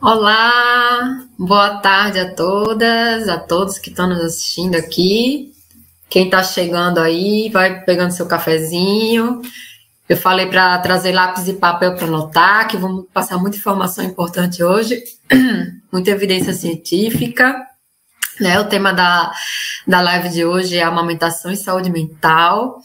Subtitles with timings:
[0.00, 5.52] Olá, boa tarde a todas, a todos que estão nos assistindo aqui.
[6.08, 9.42] Quem está chegando aí, vai pegando seu cafezinho.
[10.08, 14.62] Eu falei para trazer lápis e papel para anotar, que vamos passar muita informação importante
[14.62, 15.02] hoje,
[15.90, 17.67] muita evidência científica.
[18.40, 18.58] Né?
[18.60, 19.32] O tema da,
[19.86, 22.80] da live de hoje é amamentação e saúde mental.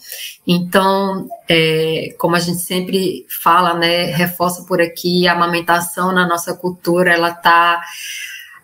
[0.46, 6.54] Então, é, como a gente sempre fala, né, reforça por aqui, a amamentação na nossa
[6.54, 7.80] cultura, ela está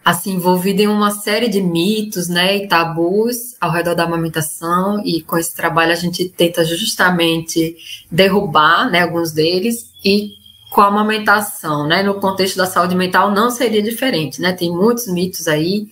[0.04, 5.02] assim envolvida em uma série de mitos, né, e tabus ao redor da amamentação.
[5.04, 7.76] E com esse trabalho a gente tenta justamente
[8.10, 10.34] derrubar, né, alguns deles e
[10.70, 14.52] com a amamentação, né, no contexto da saúde mental não seria diferente, né?
[14.52, 15.88] Tem muitos mitos aí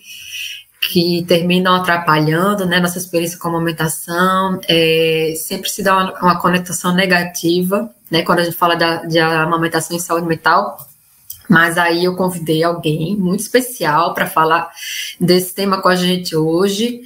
[0.81, 6.39] que terminam atrapalhando né, nossa experiência com a amamentação, é, sempre se dá uma, uma,
[6.39, 10.77] conectação negativa, né, quando a gente fala da, de amamentação em saúde mental,
[11.49, 14.69] mas aí eu convidei alguém muito especial para falar
[15.19, 17.01] desse tema com a gente hoje.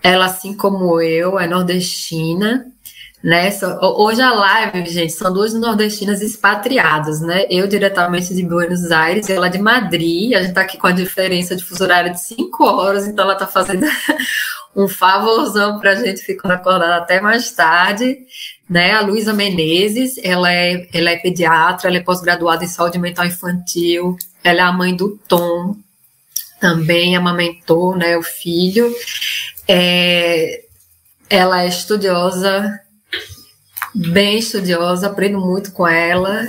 [0.00, 2.66] Ela, assim como eu, é nordestina,
[3.22, 3.50] né?
[3.82, 7.46] Hoje a live, gente, são duas nordestinas expatriadas, né?
[7.50, 10.34] Eu diretamente de Buenos Aires e ela de Madrid.
[10.34, 13.34] A gente tá aqui com a diferença de fuso horário de cinco horas, então ela
[13.34, 13.86] tá fazendo
[14.74, 18.18] um favorzão para a gente ficar acordada até mais tarde.
[18.70, 18.92] Né?
[18.92, 24.16] A Luísa Menezes, ela é, ela é pediatra, ela é pós-graduada em saúde mental infantil,
[24.44, 25.74] ela é a mãe do Tom,
[26.60, 28.94] também amamentou né, o filho.
[29.66, 30.62] É,
[31.28, 32.80] ela é estudiosa
[33.94, 36.46] bem estudiosa, aprendo muito com ela.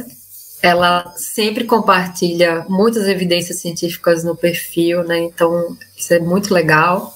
[0.61, 5.19] Ela sempre compartilha muitas evidências científicas no perfil, né?
[5.19, 7.15] Então, isso é muito legal.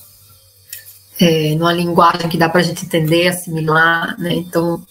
[1.20, 4.34] É, numa linguagem que dá para a gente entender, assimilar, né?
[4.34, 4.84] Então,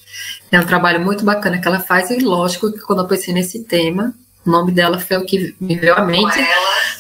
[0.50, 3.64] é um trabalho muito bacana que ela faz, e lógico que quando eu pensei nesse
[3.64, 6.38] tema, o nome dela foi o que me veio à mente.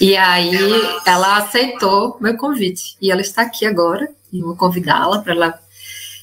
[0.00, 0.56] E aí
[1.06, 2.96] ela aceitou meu convite.
[3.00, 4.08] E ela está aqui agora.
[4.32, 5.60] E vou convidá-la para ela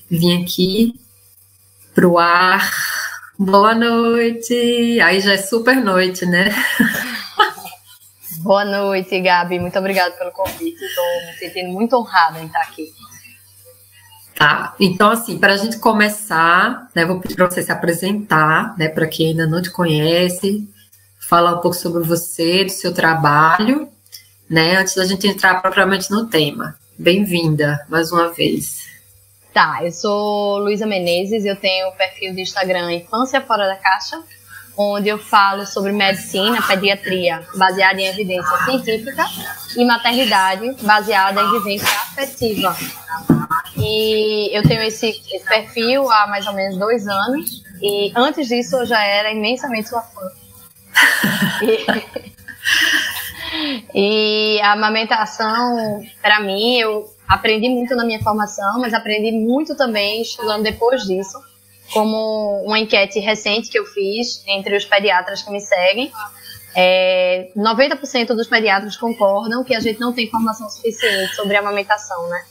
[0.10, 0.96] vir aqui
[2.00, 2.72] pro ar.
[3.38, 5.02] Boa noite.
[5.02, 6.50] Aí já é super noite, né?
[8.40, 9.60] Boa noite, Gabi.
[9.60, 10.82] Muito obrigada pelo convite.
[10.82, 12.88] Estou me sentindo muito honrada em estar aqui.
[14.34, 18.88] Tá, então assim, para a gente começar, né, vou pedir para você se apresentar, né,
[18.88, 20.66] para quem ainda não te conhece,
[21.20, 23.90] falar um pouco sobre você, do seu trabalho,
[24.50, 26.78] né, antes da gente entrar propriamente no tema.
[26.98, 28.79] Bem-vinda mais uma vez.
[29.60, 34.24] Tá, eu sou Luísa Menezes, eu tenho o perfil de Instagram Infância Fora da Caixa,
[34.78, 39.26] onde eu falo sobre medicina, pediatria, baseada em evidência científica,
[39.76, 42.74] e maternidade, baseada em vivência afetiva.
[43.76, 45.12] E eu tenho esse,
[45.46, 50.04] perfil há mais ou menos dois anos, e antes disso eu já era imensamente sua
[50.04, 50.22] fã.
[53.94, 59.76] e, e a amamentação, para mim, eu aprendi muito na minha formação, mas aprendi muito
[59.76, 61.40] também estudando depois disso,
[61.94, 66.12] como uma enquete recente que eu fiz entre os pediatras que me seguem.
[66.76, 72.44] É, 90% dos pediatras concordam que a gente não tem formação suficiente sobre amamentação, né?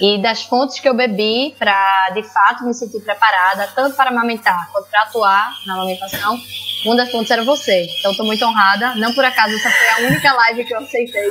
[0.00, 4.70] E das fontes que eu bebi para, de fato, me sentir preparada, tanto para amamentar
[4.72, 6.38] quanto para atuar na amamentação,
[6.84, 7.86] uma das fontes era você.
[7.98, 8.94] Então, estou muito honrada.
[8.96, 11.30] Não por acaso, essa foi a única live que eu aceitei.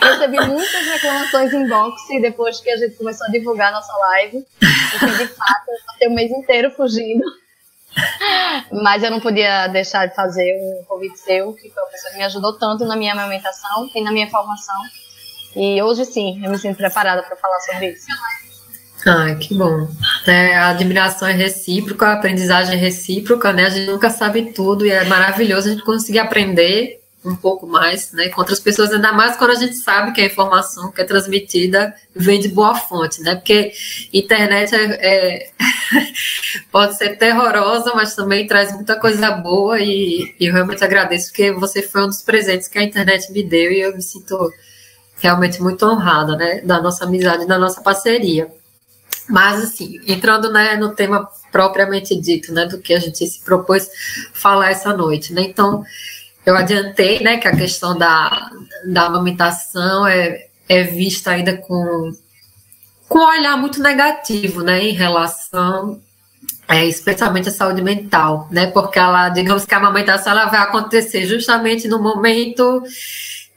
[0.00, 4.44] Recebi muitas reclamações em box depois que a gente começou a divulgar a nossa live.
[4.90, 7.24] Porque, de fato, eu passei o mês inteiro fugindo.
[8.72, 12.18] Mas eu não podia deixar de fazer um convite seu, que foi uma pessoa que
[12.18, 14.82] me ajudou tanto na minha amamentação e na minha formação.
[15.56, 18.06] E hoje sim, eu me sinto preparada para falar sobre isso.
[19.06, 19.88] Ah, que bom.
[20.26, 23.66] É, a admiração é recíproca, a aprendizagem é recíproca, né?
[23.66, 28.12] A gente nunca sabe tudo e é maravilhoso a gente conseguir aprender um pouco mais,
[28.12, 31.04] né, com outras pessoas, ainda mais quando a gente sabe que a informação que é
[31.04, 33.72] transmitida vem de boa fonte, né, porque
[34.12, 35.50] internet é, é
[36.70, 41.50] pode ser terrorosa, mas também traz muita coisa boa e, e eu realmente agradeço porque
[41.52, 44.52] você foi um dos presentes que a internet me deu e eu me sinto
[45.16, 48.52] realmente muito honrada, né, da nossa amizade, da nossa parceria.
[49.28, 53.88] Mas, assim, entrando né, no tema propriamente dito, né, do que a gente se propôs
[54.32, 55.84] falar essa noite, né, então
[56.44, 58.50] eu adiantei, né, que a questão da,
[58.86, 62.12] da amamentação é, é vista ainda com,
[63.08, 66.02] com um olhar muito negativo, né, em relação,
[66.68, 71.26] é, especialmente à saúde mental, né, porque ela, digamos que a amamentação ela vai acontecer
[71.26, 72.82] justamente no momento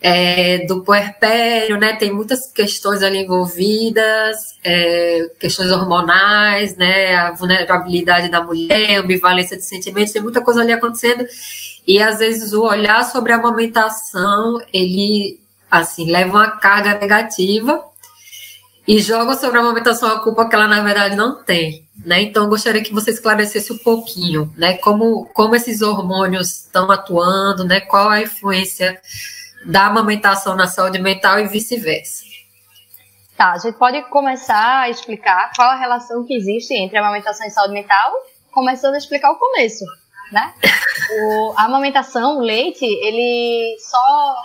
[0.01, 8.29] é, do puerpério, né, tem muitas questões ali envolvidas, é, questões hormonais, né, a vulnerabilidade
[8.29, 11.25] da mulher, ambivalência de sentimentos, tem muita coisa ali acontecendo,
[11.87, 15.39] E às vezes o olhar sobre a amamentação, ele
[15.69, 17.83] assim leva uma carga negativa
[18.87, 22.21] e joga sobre a amamentação a culpa que ela na verdade não tem, né?
[22.21, 24.77] Então eu gostaria que você esclarecesse um pouquinho, né?
[24.77, 27.81] Como, como esses hormônios estão atuando, né?
[27.81, 28.99] Qual a influência
[29.65, 32.23] da amamentação na saúde mental e vice-versa.
[33.35, 37.45] Tá, a gente pode começar a explicar qual a relação que existe entre a amamentação
[37.45, 38.11] e saúde mental,
[38.51, 39.85] começando a explicar o começo,
[40.31, 40.53] né?
[41.09, 44.35] O, a amamentação, o leite, ele só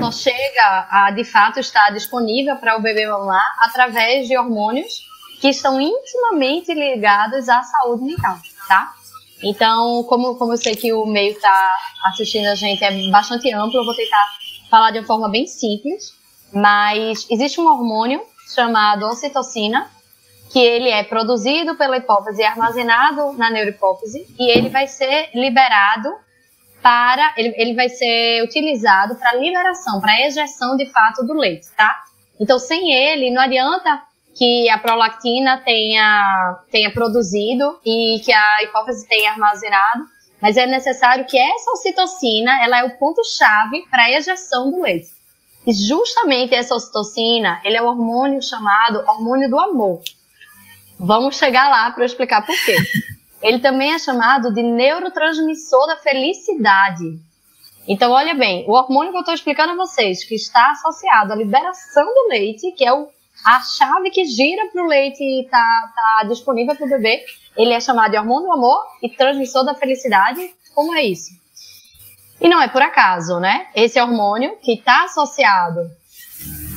[0.00, 5.06] só chega a de fato estar disponível para o bebê mamar através de hormônios
[5.40, 8.92] que estão intimamente ligados à saúde mental, tá?
[9.44, 11.70] Então, como, como eu sei que o meio está
[12.06, 14.26] assistindo a gente é bastante amplo, eu vou tentar
[14.70, 16.12] falar de uma forma bem simples,
[16.52, 18.22] mas existe um hormônio
[18.54, 19.90] chamado ocitocina,
[20.50, 26.08] que ele é produzido pela hipófise e armazenado na neurohipófise, e ele vai ser liberado
[26.80, 32.02] para ele, ele vai ser utilizado para liberação, para ejeção de fato do leite, tá?
[32.38, 34.02] Então, sem ele, não adianta
[34.34, 40.04] que a prolactina tenha, tenha produzido e que a hipófise tenha armazenado,
[40.40, 45.08] mas é necessário que essa ocitocina, ela é o ponto-chave para a ejeção do leite.
[45.66, 50.02] E justamente essa ocitocina, ele é o hormônio chamado hormônio do amor.
[50.98, 52.76] Vamos chegar lá para eu explicar por quê.
[53.42, 57.18] Ele também é chamado de neurotransmissor da felicidade.
[57.86, 61.36] Então, olha bem, o hormônio que eu estou explicando a vocês, que está associado à
[61.36, 63.06] liberação do leite, que é o,
[63.44, 67.24] a chave que gira para o leite estar tá, tá disponível para o bebê,
[67.56, 70.40] ele é chamado de hormônio do amor e transmissor da felicidade.
[70.74, 71.30] Como é isso?
[72.40, 73.68] E não é por acaso, né?
[73.74, 75.80] Esse hormônio que está associado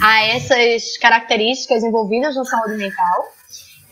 [0.02, 3.24] a essas características envolvidas na saúde mental,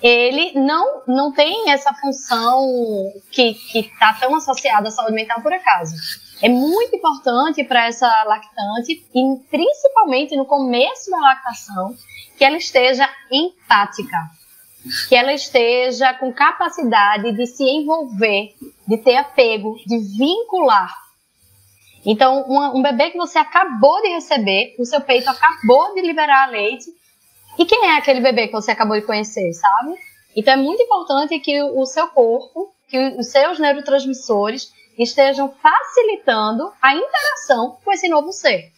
[0.02, 2.62] ele não, não tem essa função
[3.32, 5.96] que está tão associada à saúde mental por acaso.
[6.42, 11.96] É muito importante para essa lactante, e principalmente no começo da lactação,
[12.38, 14.18] que ela esteja empática,
[15.10, 18.54] que ela esteja com capacidade de se envolver,
[18.88, 20.94] de ter apego, de vincular.
[22.06, 26.86] Então, um, bebê que você acabou de receber, o seu peito acabou de liberar leite,
[27.58, 29.96] e quem é aquele bebê que você acabou de conhecer, sabe?
[30.36, 36.96] Então é muito importante que o seu corpo, que os seus neurotransmissores estejam facilitando a
[36.96, 38.72] interação com esse novo ser.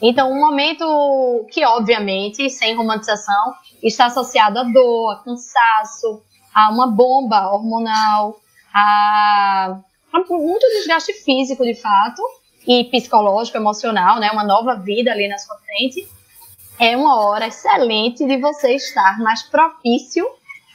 [0.00, 6.22] Então, um momento que, obviamente, sem romantização, está associado a dor, a cansaço,
[6.54, 8.38] a uma bomba hormonal,
[8.72, 9.78] a,
[10.12, 12.22] a muito desgaste físico, de fato,
[12.66, 14.30] e psicológico, emocional, né?
[14.30, 16.08] Uma nova vida ali na sua frente
[16.78, 20.26] é uma hora excelente de você estar mais propício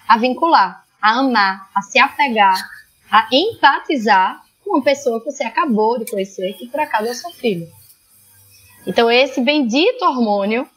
[0.07, 2.69] a vincular, a amar, a se apegar,
[3.11, 7.31] a empatizar com uma pessoa que você acabou de conhecer, que por acaso é seu
[7.31, 7.67] filho.
[8.89, 10.67] Então, esse bendito hormônio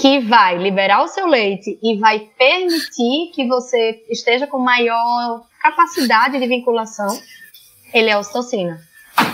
[0.00, 6.38] que vai liberar o seu leite e vai permitir que você esteja com maior capacidade
[6.38, 7.18] de vinculação,
[7.94, 8.80] ele é a ocitocina.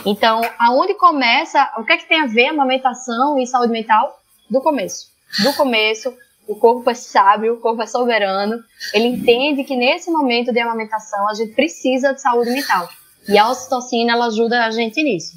[0.04, 4.22] Então, aonde começa, o que é que tem a ver amamentação e saúde mental?
[4.52, 5.06] do começo.
[5.42, 6.12] Do começo,
[6.46, 8.62] o corpo é sábio, o corpo é soberano.
[8.92, 12.86] Ele entende que nesse momento de amamentação a gente precisa de saúde mental.
[13.26, 15.32] E a ocitocina ela ajuda a gente nisso.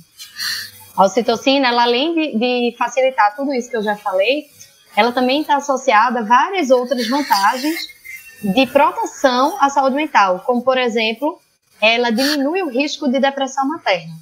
[0.97, 4.45] A ocitocina, ela, além de, de facilitar tudo isso que eu já falei,
[4.95, 7.75] ela também está associada a várias outras vantagens
[8.41, 11.39] de proteção à saúde mental, como por exemplo,
[11.81, 14.13] ela diminui o risco de depressão materna,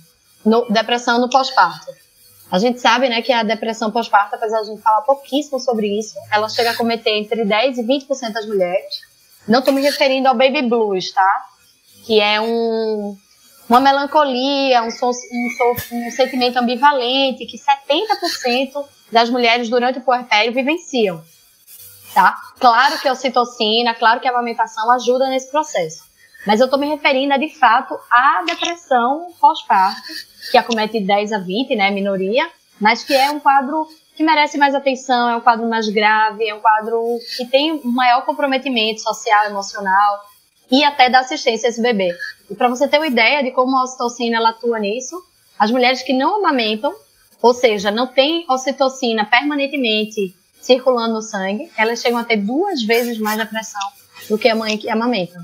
[0.46, 1.92] no, depressão no pós-parto.
[2.52, 5.88] A gente sabe, né, que a depressão pós-parto, apesar de a gente falar pouquíssimo sobre
[5.88, 9.02] isso, ela chega a cometer entre 10 e 20% das mulheres.
[9.48, 11.46] Não estou me referindo ao baby blues, tá?
[12.06, 13.18] Que é um,
[13.74, 21.24] uma melancolia, um, um, um sentimento ambivalente que 70% das mulheres durante o puerpério vivenciam.
[22.14, 22.38] Tá?
[22.60, 26.04] Claro que a ocitocina, claro que a amamentação ajuda nesse processo.
[26.46, 30.04] Mas eu estou me referindo, de fato, à depressão pós-parto,
[30.52, 32.48] que acomete 10 a 20, né, minoria,
[32.80, 36.54] mas que é um quadro que merece mais atenção, é um quadro mais grave, é
[36.54, 40.22] um quadro que tem maior comprometimento social, emocional
[40.70, 42.16] e até da assistência a esse bebê.
[42.54, 45.20] E para você ter uma ideia de como a ocitocina ela atua nisso,
[45.58, 46.94] as mulheres que não amamentam,
[47.42, 53.18] ou seja, não têm ocitocina permanentemente circulando no sangue, elas chegam a ter duas vezes
[53.18, 53.82] mais depressão
[54.30, 55.44] do que a mãe que amamenta.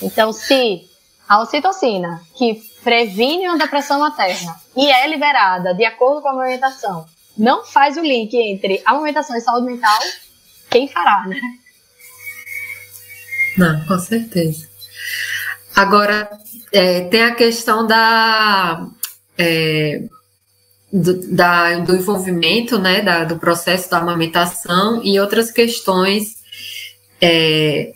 [0.00, 0.88] Então, se
[1.28, 7.04] a ocitocina, que previne uma depressão materna e é liberada de acordo com a amamentação,
[7.36, 9.98] não faz o link entre amamentação e saúde mental,
[10.70, 11.40] quem fará, né?
[13.56, 14.67] Não, com certeza.
[15.78, 16.28] Agora,
[16.72, 18.84] é, tem a questão da
[19.38, 20.02] é,
[20.92, 26.38] do, da, do envolvimento, né, da, do processo da amamentação e outras questões
[27.20, 27.92] é,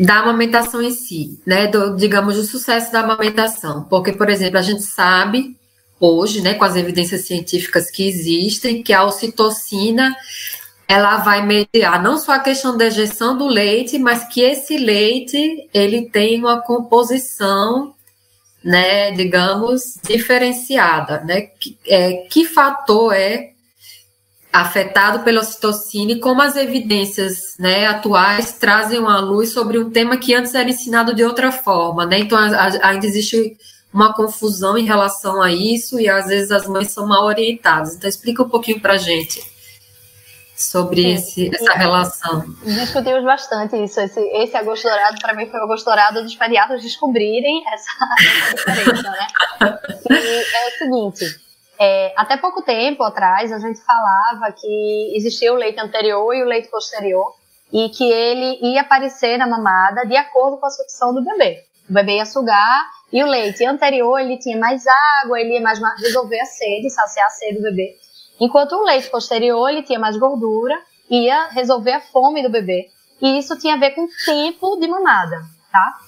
[0.00, 3.84] da amamentação em si, né, do, digamos, do sucesso da amamentação.
[3.84, 5.56] Porque, por exemplo, a gente sabe
[6.00, 10.12] hoje, né, com as evidências científicas que existem, que a ocitocina
[10.88, 15.68] ela vai mediar não só a questão da ejeção do leite, mas que esse leite
[15.74, 17.94] ele tem uma composição,
[18.62, 21.42] né, digamos, diferenciada, né?
[21.42, 23.50] Que, é, que fator é
[24.52, 30.16] afetado pela ocitocina e como as evidências né, atuais trazem uma luz sobre um tema
[30.16, 32.20] que antes era ensinado de outra forma, né?
[32.20, 33.56] Então a, a, ainda existe
[33.92, 37.96] uma confusão em relação a isso e às vezes as mães são mal orientadas.
[37.96, 39.55] Então explica um pouquinho para gente
[40.56, 42.44] sobre esse, essa relação.
[42.64, 44.00] Discutimos bastante isso.
[44.00, 47.90] Esse, esse agosto dourado, para mim, foi o agosto dourado dos pediatras descobrirem essa,
[48.54, 49.26] essa diferença, né?
[50.10, 51.46] E é o seguinte,
[51.78, 56.46] é, até pouco tempo atrás, a gente falava que existia o leite anterior e o
[56.46, 57.34] leite posterior,
[57.72, 61.64] e que ele ia aparecer na mamada de acordo com a sucção do bebê.
[61.88, 64.84] O bebê ia sugar e o leite anterior ele tinha mais
[65.22, 67.96] água, ele ia mais resolver a sede, saciar a sede do bebê.
[68.40, 70.78] Enquanto o leite posterior ele tinha mais gordura,
[71.10, 72.90] ia resolver a fome do bebê.
[73.20, 75.98] E isso tinha a ver com o tempo de mamada, tá?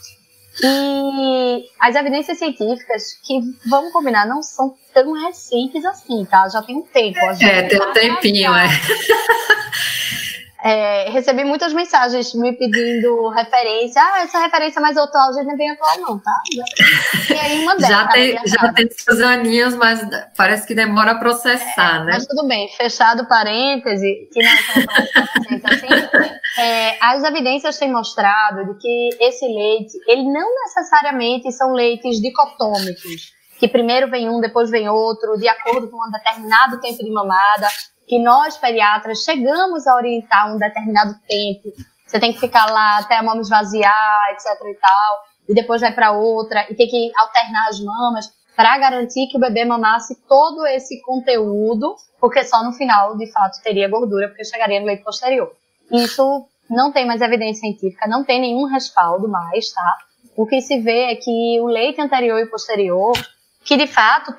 [0.63, 6.49] E as evidências científicas, que vamos combinar, não são tão recentes assim, tá?
[6.49, 7.19] Já tem um tempo.
[7.41, 8.67] É, tem um tempinho, é.
[10.63, 14.03] É, recebi muitas mensagens me pedindo referência.
[14.03, 16.33] Ah, essa referência mais atual já não é bem atual, não, tá?
[16.53, 20.01] Já, e aí já tem, já tem seus aninhos, mas
[20.37, 22.13] parece que demora a processar, é, né?
[22.15, 24.55] Mas tudo bem, fechado parêntese, que não é
[25.75, 26.29] assim.
[26.59, 33.33] É, as evidências têm mostrado de que esse leite, ele não necessariamente são leites dicotômicos,
[33.61, 37.69] que primeiro vem um, depois vem outro, de acordo com um determinado tempo de mamada
[38.09, 41.73] que nós, pediatras, chegamos a orientar um determinado tempo.
[42.07, 45.93] Você tem que ficar lá até a mama esvaziar, etc e tal, e depois vai
[45.93, 50.67] para outra, e tem que alternar as mamas para garantir que o bebê mamasse todo
[50.67, 55.53] esse conteúdo, porque só no final, de fato, teria gordura, porque chegaria no leite posterior.
[55.93, 59.99] Isso não tem mais evidência científica, não tem nenhum respaldo mais, tá?
[60.37, 63.13] O que se vê é que o leite anterior e posterior
[63.69, 64.35] que de fato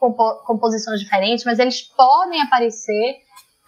[0.00, 3.14] compo composições diferentes, mas eles podem aparecer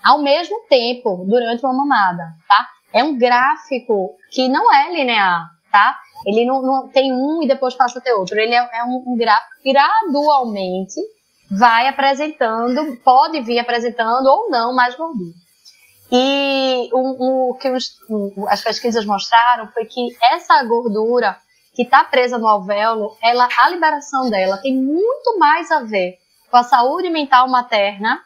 [0.03, 2.69] ao mesmo tempo durante uma mamada, tá?
[2.93, 5.97] É um gráfico que não é linear, tá?
[6.27, 8.37] Ele não, não tem um e depois passa a ter outro.
[8.37, 11.01] Ele é, é um, um gráfico que gradualmente
[11.49, 15.33] vai apresentando, pode vir apresentando ou não mais gordura.
[16.11, 17.93] E o, o que os,
[18.49, 21.39] as pesquisas mostraram foi que essa gordura
[21.75, 26.19] que está presa no alvéolo, ela, a liberação dela tem muito mais a ver
[26.51, 28.23] com a saúde mental materna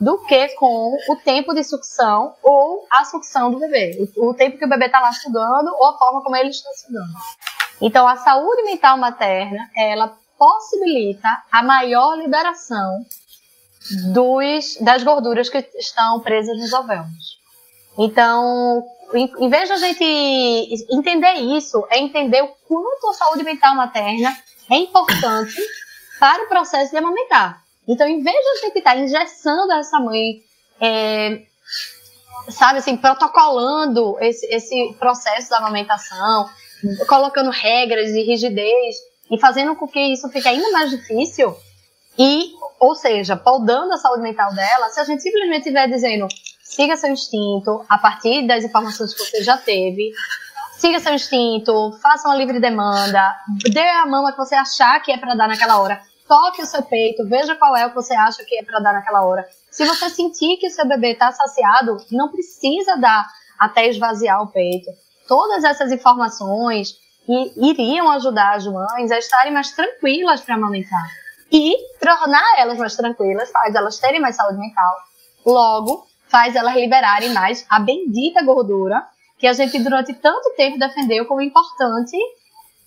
[0.00, 4.58] do que com o tempo de sucção ou a sucção do bebê, o, o tempo
[4.58, 7.12] que o bebê está lá sugando ou a forma como ele está sugando.
[7.80, 13.04] Então, a saúde mental materna, ela possibilita a maior liberação
[14.12, 17.41] dos, das gorduras que estão presas nos alvéolos.
[17.98, 18.84] Então,
[19.14, 24.36] em, vez de a gente entender isso, é entender o quanto a saúde mental materna
[24.70, 25.60] é importante
[26.18, 27.62] para o processo de amamentar.
[27.86, 30.40] Então, em vez de a gente estar tá engessando essa mãe,
[30.80, 31.42] é,
[32.48, 36.48] sabe assim, protocolando esse, esse processo da amamentação,
[37.06, 38.96] colocando regras e rigidez
[39.30, 41.54] e fazendo com que isso fique ainda mais difícil,
[42.18, 46.28] e, ou seja, podando a saúde mental dela, se a gente simplesmente estiver dizendo
[46.74, 50.12] siga seu instinto a partir das informações que você já teve.
[50.78, 53.36] Siga seu instinto, faça uma livre demanda,
[53.70, 56.00] dê a mama que você achar que é para dar naquela hora.
[56.26, 58.94] Toque o seu peito, veja qual é o que você acha que é para dar
[58.94, 59.46] naquela hora.
[59.70, 63.26] Se você sentir que o seu bebê está saciado, não precisa dar
[63.58, 64.90] até esvaziar o peito.
[65.28, 66.94] Todas essas informações
[67.56, 71.06] iriam ajudar as mães a estarem mais tranquilas para amamentar.
[71.52, 74.96] E tornar elas mais tranquilas faz elas terem mais saúde mental.
[75.44, 79.06] Logo, faz elas liberarem mais a bendita gordura
[79.38, 82.16] que a gente durante tanto tempo defendeu como importante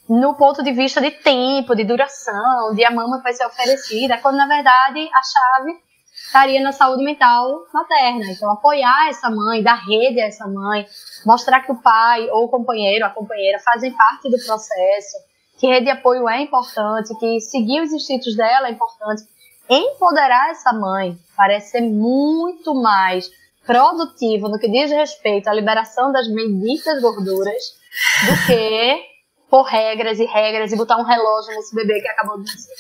[0.10, 4.38] no ponto de vista de tempo, de duração, de a mama vai ser oferecida, quando
[4.38, 5.80] na verdade a chave
[6.26, 8.26] estaria na saúde mental materna.
[8.32, 10.88] Então, apoiar essa mãe, dar rede a essa mãe,
[11.26, 15.18] mostrar que o pai ou o companheiro, a companheira fazem parte do processo,
[15.60, 19.24] que rede de apoio é importante, que seguir os instintos dela é importante,
[19.70, 23.30] empoderar essa mãe parece ser muito mais
[23.66, 27.64] produtivo no que diz respeito à liberação das benditas gorduras
[28.26, 29.04] do que
[29.50, 32.76] por regras e regras e botar um relógio nesse bebê que acabou de nascer.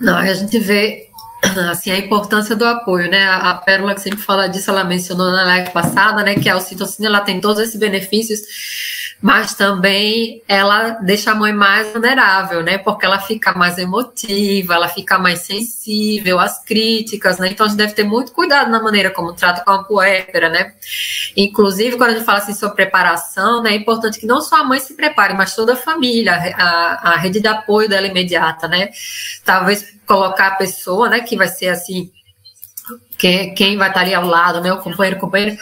[0.00, 1.08] Não, a gente vê
[1.70, 3.24] assim, a importância do apoio, né?
[3.24, 6.34] A, a Pérola que sempre fala disso, ela mencionou na live passada, né?
[6.34, 8.40] Que a ocitocina ela tem todos esses benefícios
[9.20, 12.78] mas também ela deixa a mãe mais vulnerável, né?
[12.78, 17.48] Porque ela fica mais emotiva, ela fica mais sensível às críticas, né?
[17.48, 20.72] Então a gente deve ter muito cuidado na maneira como trata com a puérpera, né?
[21.36, 23.72] Inclusive, quando a gente fala assim sobre preparação, né?
[23.72, 27.16] É importante que não só a mãe se prepare, mas toda a família, a, a
[27.16, 28.90] rede de apoio dela imediata, né?
[29.44, 32.10] Talvez colocar a pessoa, né, que vai ser assim
[33.18, 34.72] quem, quem vai estar ali ao lado, né?
[34.72, 35.56] O companheiro, companheiro,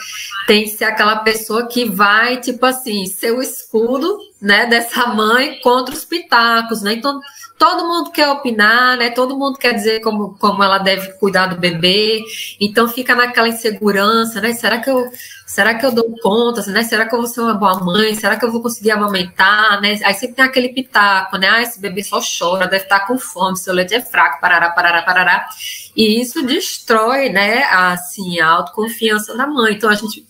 [0.45, 5.59] tem que ser aquela pessoa que vai, tipo assim, ser o escudo, né, dessa mãe
[5.61, 6.93] contra os pitacos, né?
[6.93, 7.19] Então,
[7.57, 9.09] todo mundo quer opinar, né?
[9.09, 12.23] Todo mundo quer dizer como, como ela deve cuidar do bebê.
[12.59, 14.53] Então, fica naquela insegurança, né?
[14.53, 15.09] Será que eu
[15.45, 16.83] será que eu dou conta, né?
[16.83, 18.13] Será que eu vou ser uma boa mãe?
[18.13, 19.97] Será que eu vou conseguir amamentar, né?
[20.03, 21.47] Aí sempre tem aquele pitaco, né?
[21.49, 25.01] Ah, esse bebê só chora, deve estar com fome, seu leite é fraco, parará, parará,
[25.01, 25.47] parará.
[25.95, 29.73] E isso destrói, né, assim, a autoconfiança da mãe.
[29.73, 30.25] Então a gente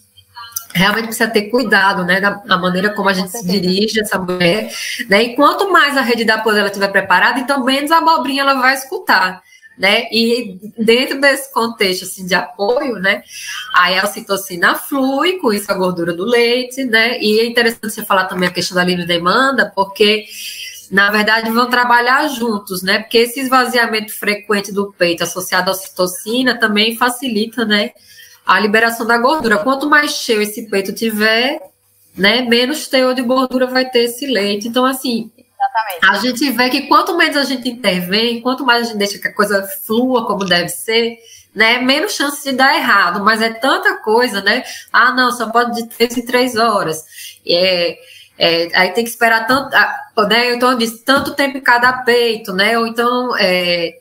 [0.78, 4.72] realmente precisa ter cuidado, né, da, da maneira como a gente se dirige essa mulher,
[5.10, 5.24] né?
[5.24, 8.56] E quanto mais a rede de apoio ela estiver preparada, então menos a abobrinha ela
[8.56, 9.42] vai escutar
[9.78, 10.08] né?
[10.12, 13.22] E dentro desse contexto assim, de apoio, né?
[13.76, 17.20] Aí a ocitocina flui, com isso a gordura do leite, né?
[17.22, 20.26] E é interessante você falar também a questão da livre demanda, porque
[20.90, 23.00] na verdade vão trabalhar juntos, né?
[23.00, 27.92] Porque esse esvaziamento frequente do peito associado à ocitocina também facilita, né?
[28.48, 29.58] A liberação da gordura.
[29.58, 31.60] Quanto mais cheio esse peito tiver,
[32.16, 32.42] né?
[32.42, 34.68] Menos teor de gordura vai ter esse leite.
[34.68, 36.06] Então, assim, Exatamente.
[36.10, 39.28] A gente vê que quanto menos a gente intervém, quanto mais a gente deixa que
[39.28, 41.18] a coisa flua como deve ser,
[41.54, 43.24] né, menos chance de dar errado.
[43.24, 44.64] Mas é tanta coisa, né?
[44.94, 47.04] Ah, não, só pode de três em três horas.
[47.46, 47.98] É,
[48.38, 50.54] é, aí tem que esperar tanto, ah, né?
[50.54, 52.78] Então eu disse, tanto tempo em cada peito, né?
[52.78, 53.98] Ou então, é,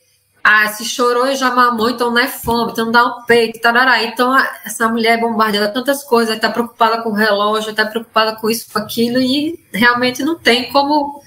[0.49, 3.61] ah, se chorou e já mamou, então não é fome, então não dá um peito,
[3.61, 4.05] tarará.
[4.05, 4.33] Então
[4.64, 8.73] essa mulher é bombardeada tantas coisas, está preocupada com o relógio, está preocupada com isso,
[8.73, 11.20] com aquilo, e realmente não tem como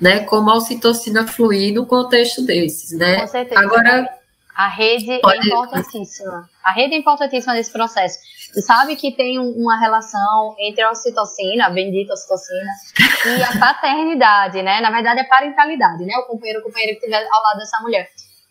[0.00, 3.20] né, como a ocitocina fluir no contexto desses, né?
[3.20, 3.60] Com certeza.
[3.60, 4.08] Agora,
[4.56, 5.36] a rede é pode...
[5.36, 6.48] é importantíssima.
[6.64, 8.20] A rede é importantíssima nesse processo.
[8.62, 12.70] Sabe que tem uma relação entre a ocitocina, a bendita ocitocina,
[13.26, 14.80] e a paternidade, né?
[14.80, 16.16] Na verdade, é parentalidade, né?
[16.18, 18.08] O companheiro, o companheiro que estiver ao lado dessa mulher.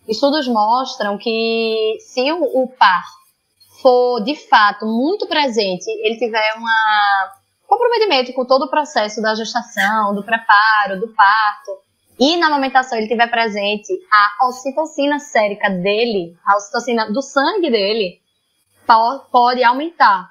[0.08, 3.04] Estudos mostram que se o, o par
[3.82, 7.34] for de fato muito presente, ele tiver uma
[7.68, 11.72] comprometimento com todo o processo da gestação, do preparo, do parto,
[12.20, 18.20] e na amamentação ele tiver presente a ocitocina sérica dele, a ocitocina do sangue dele,
[19.32, 20.30] pode aumentar.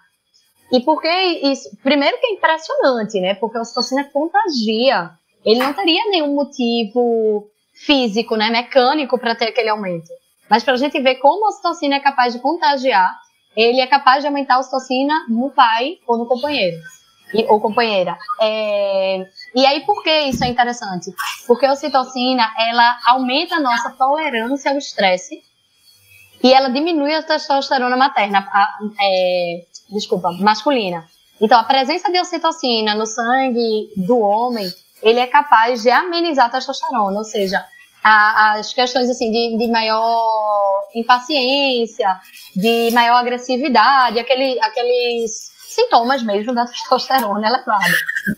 [0.72, 1.76] E por que isso?
[1.82, 3.34] Primeiro que é impressionante, né?
[3.34, 5.10] Porque a ocitocina contagia.
[5.44, 10.08] Ele não teria nenhum motivo físico, né, mecânico para ter aquele aumento.
[10.50, 13.14] Mas para a gente ver como a ocitocina é capaz de contagiar,
[13.54, 16.76] ele é capaz de aumentar a ocitocina no pai ou no companheiro
[17.32, 18.16] e, ou companheira.
[18.40, 21.12] É, e aí, por que isso é interessante?
[21.46, 25.42] Porque a ocitocina, ela aumenta a nossa tolerância ao estresse
[26.42, 28.68] e ela diminui a testosterona materna, a,
[29.00, 31.04] é, desculpa, masculina.
[31.40, 34.66] Então, a presença de ocitocina no sangue do homem,
[35.02, 37.64] ele é capaz de amenizar a testosterona, ou seja,
[38.02, 42.20] a, as questões assim de, de maior impaciência,
[42.54, 47.94] de maior agressividade, aquele, aqueles sintomas mesmo da testosterona elevada.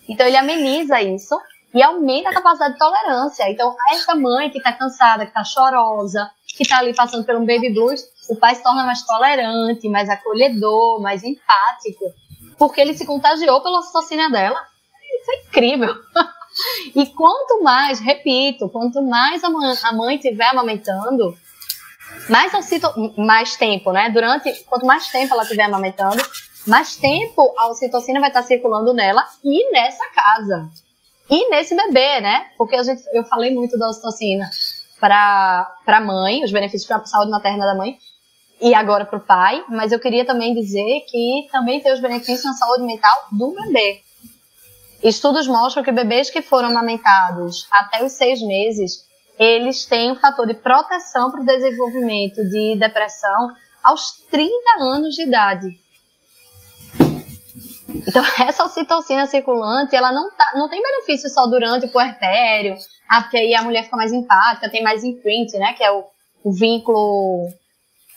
[0.08, 1.38] Então ele ameniza isso
[1.74, 3.50] e aumenta a capacidade de tolerância.
[3.50, 7.46] Então, essa mãe que está cansada, que está chorosa, que está ali passando por um
[7.46, 12.12] baby blues, o pai se torna mais tolerante, mais acolhedor, mais empático,
[12.58, 14.60] porque ele se contagiou pela ocitocina dela.
[15.20, 15.94] Isso é incrível.
[16.96, 21.36] E quanto mais, repito, quanto mais a mãe, a mãe estiver amamentando,
[22.28, 22.50] mais,
[23.16, 24.10] mais tempo, né?
[24.10, 26.20] Durante, quanto mais tempo ela estiver amamentando,
[26.66, 30.68] mais tempo a ocitocina vai estar circulando nela e nessa casa.
[31.30, 32.50] E nesse bebê, né?
[32.56, 34.50] Porque a gente, eu falei muito da ocitocina
[34.98, 37.98] para a mãe, os benefícios para a saúde materna da mãe,
[38.60, 42.44] e agora para o pai, mas eu queria também dizer que também tem os benefícios
[42.44, 44.02] na saúde mental do bebê.
[45.02, 49.06] Estudos mostram que bebês que foram amamentados até os seis meses,
[49.38, 55.22] eles têm um fator de proteção para o desenvolvimento de depressão aos 30 anos de
[55.22, 55.80] idade.
[57.88, 62.76] Então, essa ocitocina circulante, ela não, tá, não tem benefício só durante o puerpério,
[63.08, 66.04] ah, porque aí a mulher fica mais empática, tem mais imprint, né, que é o,
[66.44, 67.48] o vínculo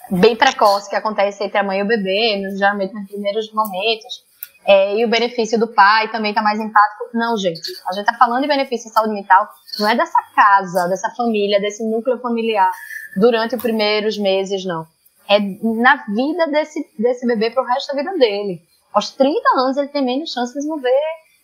[0.09, 4.29] bem precoce que acontece entre a mãe e o bebê, geralmente nos primeiros momentos.
[4.67, 7.05] é, e o benefício do pai também está mais empático.
[7.13, 7.61] Não, gente.
[7.87, 9.47] A gente está falando de benefício de saúde mental,
[9.79, 12.69] não é dessa casa, dessa família, desse núcleo familiar
[13.15, 14.85] durante os primeiros meses, não.
[15.29, 18.61] É na vida desse, desse bebê para o resto da vida dele.
[18.93, 20.91] Aos 30 anos ele tem menos chance de desenvolver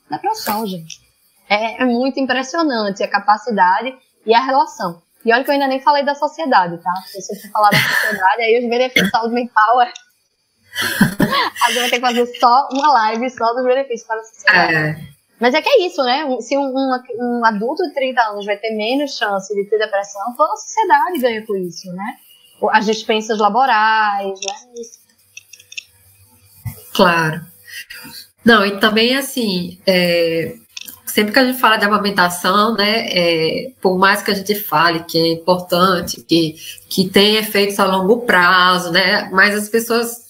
[0.09, 0.99] depressão, gente.
[1.49, 5.01] É, é muito impressionante a capacidade e a relação.
[5.25, 6.93] E olha que eu ainda nem falei da sociedade, tá?
[7.05, 9.91] Se você for falar da sociedade, aí os benefícios de saúde mental é
[11.65, 14.73] a gente vai ter que fazer só uma live só dos benefícios para a sociedade.
[14.73, 15.17] É.
[15.39, 16.25] Mas é que é isso, né?
[16.41, 20.35] Se um, um, um, adulto de 30 anos vai ter menos chance de ter depressão,
[20.35, 22.15] toda a sociedade ganha com isso, né?
[22.71, 24.71] As dispensas laborais, né?
[24.79, 25.06] Isso.
[26.97, 27.41] Claro.
[28.43, 30.55] Não, e também assim, é,
[31.05, 35.03] sempre que a gente fala de amamentação, né, é, por mais que a gente fale
[35.03, 36.55] que é importante, que,
[36.89, 40.25] que tem efeitos a longo prazo, né, mas as pessoas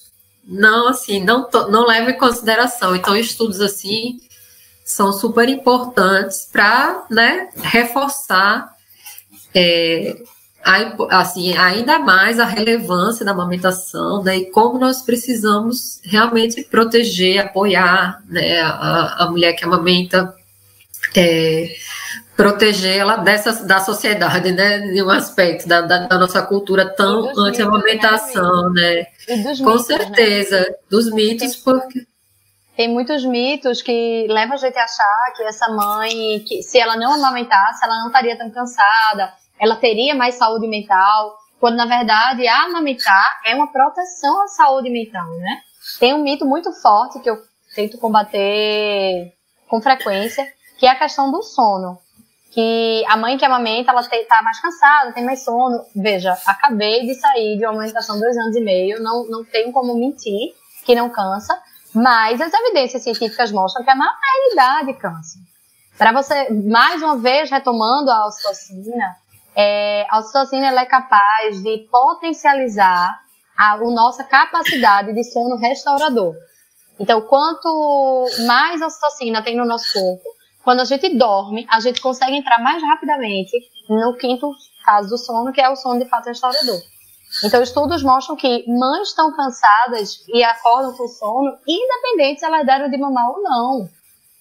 [0.46, 2.96] não assim não não leva em consideração.
[2.96, 4.20] Então estudos assim
[4.84, 8.74] são super importantes para né, reforçar
[9.56, 10.16] é,
[10.68, 17.40] a, assim ainda mais a relevância da amamentação né, e como nós precisamos realmente proteger,
[17.40, 20.36] apoiar né, a, a mulher que amamenta.
[21.16, 21.74] É,
[22.36, 27.32] proteger ela dessa da sociedade, né, de um aspecto da, da, da nossa cultura tão
[27.36, 29.08] anti-amamentação, né?
[29.26, 29.78] Com mitos, né?
[29.98, 30.66] certeza, né?
[30.88, 32.08] dos mitos, tem, porque
[32.78, 36.96] tem muitos mitos que levam a gente a achar que essa mãe, que se ela
[36.96, 42.48] não amamentasse, ela não estaria tão cansada, ela teria mais saúde mental, quando na verdade
[42.48, 45.62] amamentar é uma proteção à saúde mental, né?
[46.00, 47.38] Tem um mito muito forte que eu
[47.76, 49.34] tento combater
[49.68, 50.46] com frequência,
[50.78, 52.00] que é a questão do sono
[52.58, 55.86] que a mãe que amamenta, ela está mais cansada, tem mais sono.
[55.96, 59.94] Veja, acabei de sair de uma amamentação dois anos e meio, não, não tenho como
[59.94, 61.56] mentir que não cansa,
[61.94, 65.38] mas as evidências científicas mostram que a maternidade cansa.
[66.00, 69.16] Para você, mais uma vez, retomando a ocitocina,
[69.58, 73.20] é, a ocitocina ela é capaz de potencializar
[73.58, 76.36] a, a nossa capacidade de sono restaurador.
[77.00, 80.24] Então, quanto mais ocitocina tem no nosso corpo,
[80.64, 83.58] quando a gente dorme, a gente consegue entrar mais rapidamente
[83.90, 84.52] no quinto
[84.86, 86.80] caso do sono, que é o sono de fato restaurador.
[87.44, 92.90] Então, estudos mostram que mães estão cansadas e acordam com sono, independente se elas deram
[92.90, 93.90] de mamar ou não.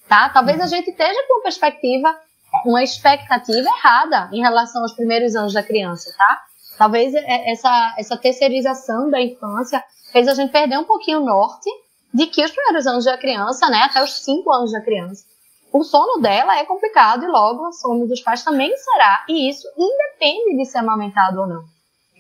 [0.09, 0.29] Tá?
[0.29, 2.15] Talvez a gente esteja com uma perspectiva,
[2.65, 6.43] uma expectativa errada em relação aos primeiros anos da criança, tá?
[6.79, 11.71] Talvez essa, essa terceirização da infância fez a gente perder um pouquinho o norte
[12.13, 15.25] de que os primeiros anos da criança, né, até os cinco anos da criança,
[15.73, 19.25] o sono dela é complicado e logo o sono dos pais também será.
[19.29, 21.65] E isso independe de ser amamentado ou não,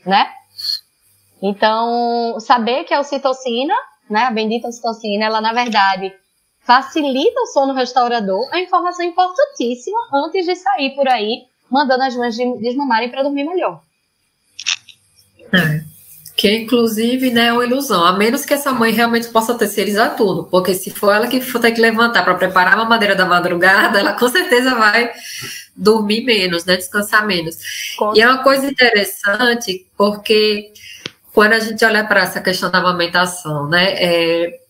[0.04, 0.30] né?
[1.42, 3.74] Então, saber que a ocitocina,
[4.08, 6.12] né, a bendita ocitocina, ela na verdade
[6.66, 12.36] facilita o sono restaurador, é informação importantíssima antes de sair por aí mandando as mães
[12.36, 13.80] desmamarem para dormir melhor.
[15.52, 15.84] É.
[16.36, 20.44] Que inclusive né, é uma ilusão, a menos que essa mãe realmente possa terceirizar tudo,
[20.44, 23.98] porque se for ela que for ter que levantar para preparar a mamadeira da madrugada,
[24.00, 25.12] ela com certeza vai
[25.74, 27.56] dormir menos, né, descansar menos.
[27.96, 30.72] Com e é uma coisa interessante, porque
[31.32, 34.60] quando a gente olha para essa questão da amamentação, né, é,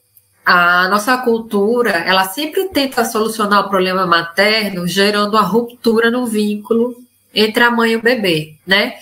[0.47, 6.95] a nossa cultura, ela sempre tenta solucionar o problema materno gerando a ruptura no vínculo
[7.35, 8.95] entre a mãe e o bebê, né?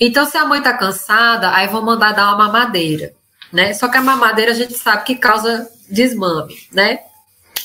[0.00, 3.12] Então, se a mãe tá cansada, aí vão mandar dar uma mamadeira,
[3.52, 3.74] né?
[3.74, 7.00] Só que a mamadeira a gente sabe que causa desmame, né?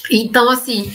[0.10, 0.92] Então, assim,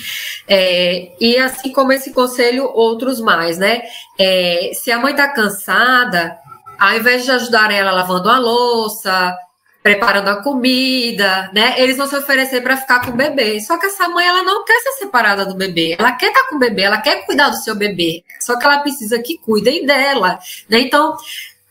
[0.49, 3.83] é, e assim como esse conselho, outros mais, né?
[4.19, 6.37] É, se a mãe tá cansada,
[6.77, 9.33] ao invés de ajudar ela lavando a louça,
[9.83, 11.75] preparando a comida, né?
[11.81, 13.61] Eles vão se oferecer para ficar com o bebê.
[13.61, 15.97] Só que essa mãe ela não quer ser separada do bebê.
[15.99, 18.23] Ela quer estar tá com o bebê, ela quer cuidar do seu bebê.
[18.41, 20.79] Só que ela precisa que cuidem dela, né?
[20.81, 21.17] Então,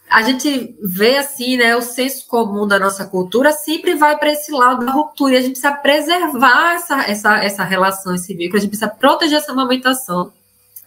[0.09, 4.51] a gente vê assim, né, o senso comum da nossa cultura sempre vai para esse
[4.51, 5.35] lado da ruptura.
[5.35, 9.37] E a gente precisa preservar essa, essa, essa relação, esse vínculo, a gente precisa proteger
[9.37, 10.33] essa amamentação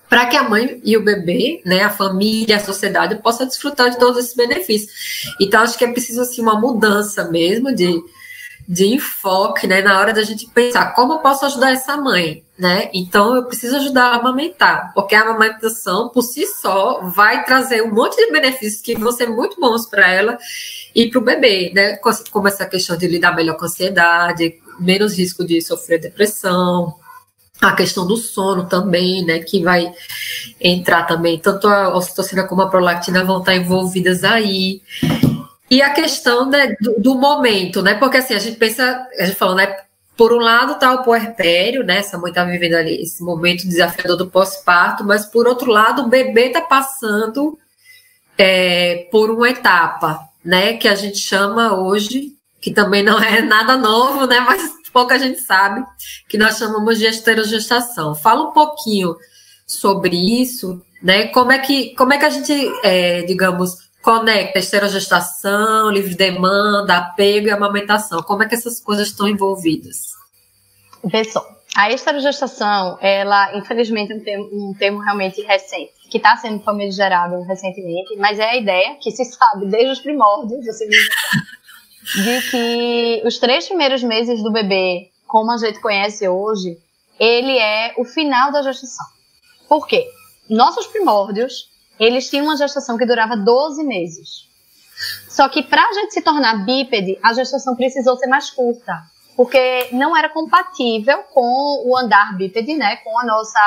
[0.08, 3.98] para que a mãe e o bebê, né, a família, a sociedade possa desfrutar de
[3.98, 4.92] todos esses benefícios.
[5.40, 8.00] Então acho que é preciso assim uma mudança mesmo de,
[8.68, 12.90] de enfoque, né, na hora da gente pensar como eu posso ajudar essa mãe, né?
[12.94, 17.92] Então eu preciso ajudar a amamentar, porque a amamentação por si só vai trazer um
[17.92, 20.38] monte de benefícios que vão ser muito bons para ela
[20.94, 21.96] e para o bebê, né?
[22.30, 26.94] Como essa questão de lidar melhor com a ansiedade, menos risco de sofrer depressão,
[27.68, 29.90] a questão do sono também, né, que vai
[30.60, 34.82] entrar também, tanto a ocitocina como a prolactina vão estar envolvidas aí.
[35.70, 39.36] E a questão né, do, do, momento, né, porque assim, a gente pensa, a gente
[39.36, 39.74] falou, né,
[40.16, 41.98] por um lado está o puerpério, né?
[41.98, 46.08] Essa mãe está vivendo ali esse momento desafiador do pós-parto, mas por outro lado o
[46.08, 47.58] bebê está passando
[48.38, 50.76] é, por uma etapa, né?
[50.76, 54.38] Que a gente chama hoje, que também não é nada novo, né?
[54.38, 55.84] Mas pouca gente sabe,
[56.28, 58.14] que nós chamamos de esterogestação.
[58.14, 59.16] Fala um pouquinho
[59.66, 61.26] sobre isso, né?
[61.28, 62.52] Como é que, como é que a gente,
[62.84, 68.22] é, digamos, conecta esterogestação, livre demanda, apego e amamentação?
[68.22, 70.12] Como é que essas coisas estão envolvidas?
[71.02, 71.44] Vê só,
[71.76, 77.42] a esterogestação, ela, infelizmente, é um termo, um termo realmente recente, que está sendo famigerado
[77.42, 80.72] recentemente, mas é a ideia que se sabe desde os primórdios da
[82.14, 86.78] de que os três primeiros meses do bebê, como a gente conhece hoje,
[87.18, 89.06] ele é o final da gestação.
[89.68, 90.06] Por quê?
[90.48, 94.48] Nossos primórdios, eles tinham uma gestação que durava 12 meses.
[95.28, 99.02] Só que para a gente se tornar bípede, a gestação precisou ser mais curta,
[99.36, 103.60] porque não era compatível com o andar bípede, né, com a nossa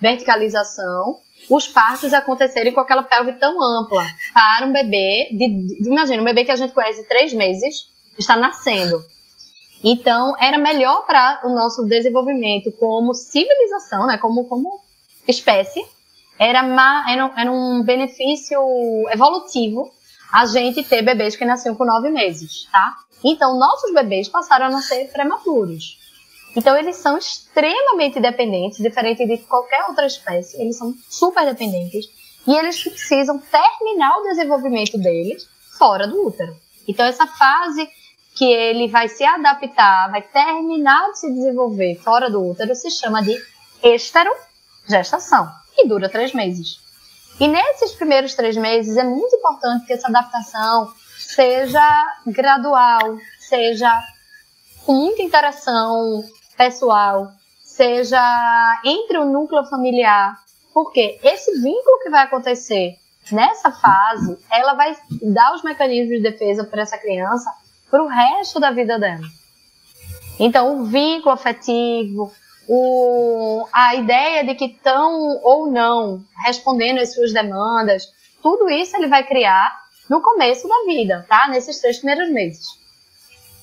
[0.00, 6.22] verticalização, os partos acontecerem com aquela pelve tão ampla para um bebê, de, de, imagina,
[6.22, 9.04] um bebê que a gente conhece de três meses, está nascendo.
[9.82, 14.80] Então, era melhor para o nosso desenvolvimento como civilização, né, como, como
[15.28, 15.84] espécie,
[16.38, 18.58] era, uma, era, era um benefício
[19.10, 19.92] evolutivo
[20.32, 22.96] a gente ter bebês que nasciam com nove meses, tá?
[23.22, 25.98] Então, nossos bebês passaram a nascer prematuros.
[26.56, 32.06] Então, eles são extremamente dependentes, diferente de qualquer outra espécie, eles são super dependentes
[32.46, 36.56] e eles precisam terminar o desenvolvimento deles fora do útero.
[36.86, 37.88] Então, essa fase
[38.36, 43.22] que ele vai se adaptar, vai terminar de se desenvolver fora do útero, se chama
[43.22, 43.36] de
[43.82, 46.80] esterogestação e dura três meses.
[47.40, 53.92] E nesses primeiros três meses é muito importante que essa adaptação seja gradual, seja
[54.84, 56.24] com muita interação
[56.56, 58.20] pessoal, seja
[58.84, 60.38] entre o núcleo familiar,
[60.72, 62.96] porque esse vínculo que vai acontecer
[63.30, 67.50] nessa fase, ela vai dar os mecanismos de defesa para essa criança
[67.90, 69.26] para o resto da vida dela.
[70.38, 72.32] Então, o vínculo afetivo,
[72.68, 78.08] o, a ideia de que estão ou não respondendo às suas demandas,
[78.42, 79.72] tudo isso ele vai criar
[80.08, 81.48] no começo da vida, tá?
[81.48, 82.66] Nesses três primeiros meses.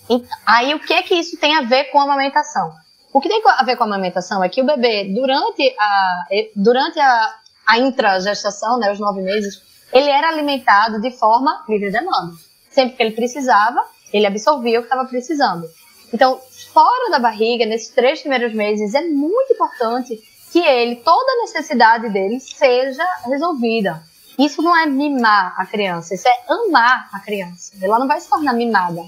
[0.10, 2.74] E, aí, o que é que isso tem a ver com a amamentação?
[3.14, 7.00] O que tem a ver com a amamentação é que o bebê, durante a, durante
[7.00, 7.36] a,
[7.68, 9.62] a intragestação, né, os nove meses,
[9.92, 12.34] ele era alimentado de forma livre demanda.
[12.70, 13.84] Sempre que ele precisava,
[14.14, 15.68] ele absorvia o que estava precisando.
[16.14, 16.40] Então,
[16.74, 20.20] fora da barriga, nesses três primeiros meses, é muito importante
[20.52, 24.04] que ele, toda a necessidade dele seja resolvida.
[24.38, 27.74] Isso não é mimar a criança, isso é amar a criança.
[27.82, 29.02] Ela não vai se tornar mimada,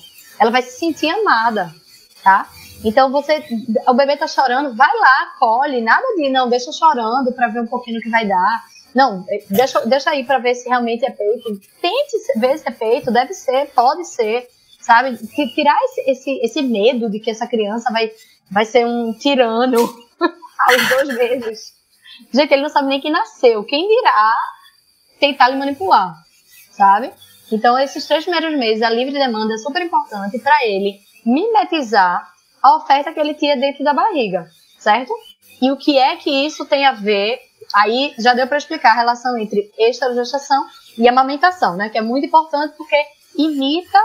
[0.43, 1.73] ela vai se sentir amada,
[2.21, 2.49] tá?
[2.83, 3.43] Então você,
[3.87, 7.67] o bebê tá chorando, vai lá, colhe, nada de não, deixa chorando para ver um
[7.67, 8.63] pouquinho o que vai dar.
[8.93, 11.59] Não, deixa, deixa aí para ver se realmente é peito.
[11.81, 14.47] Tente ver se é peito, deve ser, pode ser
[14.83, 15.17] sabe?
[15.55, 18.11] Tirar esse, esse, esse medo de que essa criança vai,
[18.51, 19.77] vai ser um tirano
[20.59, 21.73] aos dois meses.
[22.31, 23.63] Gente, ele não sabe nem que nasceu.
[23.63, 24.35] Quem dirá
[25.19, 26.13] tentar lhe manipular,
[26.71, 27.11] sabe?
[27.53, 32.27] Então, esses três primeiros meses, a livre demanda é super importante para ele mimetizar
[32.59, 35.13] a oferta que ele tinha dentro da barriga, certo?
[35.61, 37.39] E o que é que isso tem a ver?
[37.75, 40.65] Aí já deu para explicar a relação entre esterogestação
[40.97, 41.89] e amamentação, né?
[41.89, 42.99] Que é muito importante porque
[43.37, 43.99] imita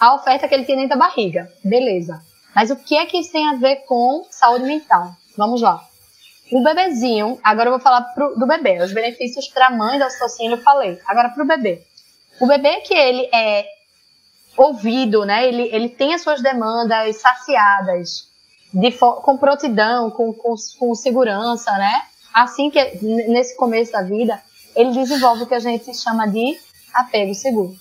[0.00, 1.52] a oferta que ele tem dentro da barriga.
[1.62, 2.22] Beleza.
[2.54, 5.14] Mas o que é que isso tem a ver com saúde mental?
[5.36, 5.84] Vamos lá.
[6.50, 10.06] O bebezinho, agora eu vou falar pro, do bebê, os benefícios para a mãe da
[10.06, 10.98] ocitocina eu falei.
[11.06, 11.85] Agora para o bebê.
[12.40, 13.66] O bebê que ele é
[14.56, 15.46] ouvido, né?
[15.46, 18.28] Ele, ele tem as suas demandas saciadas,
[18.72, 22.02] de, com prontidão, com, com, com segurança, né?
[22.32, 24.40] Assim que nesse começo da vida,
[24.74, 26.58] ele desenvolve o que a gente chama de
[26.92, 27.74] apego seguro.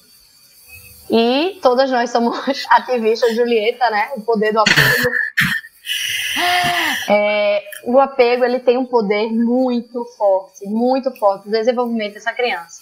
[1.09, 2.37] E todas nós somos
[2.69, 4.11] ativistas, Julieta, né?
[4.15, 5.09] O poder do apego.
[7.07, 12.81] É, o apego ele tem um poder muito forte, muito forte no desenvolvimento dessa criança.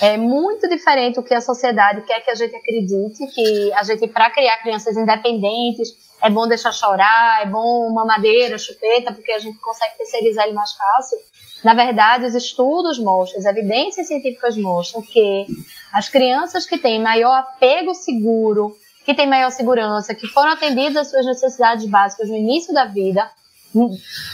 [0.00, 4.08] É muito diferente do que a sociedade quer que a gente acredite, que a gente,
[4.08, 5.88] para criar crianças independentes,
[6.22, 10.72] é bom deixar chorar, é bom mamadeira, chupeta, porque a gente consegue terceirizar ele mais
[10.72, 11.18] fácil.
[11.62, 15.46] Na verdade, os estudos mostram, as evidências científicas mostram que
[15.92, 21.10] as crianças que têm maior apego seguro, que têm maior segurança, que foram atendidas às
[21.10, 23.30] suas necessidades básicas no início da vida,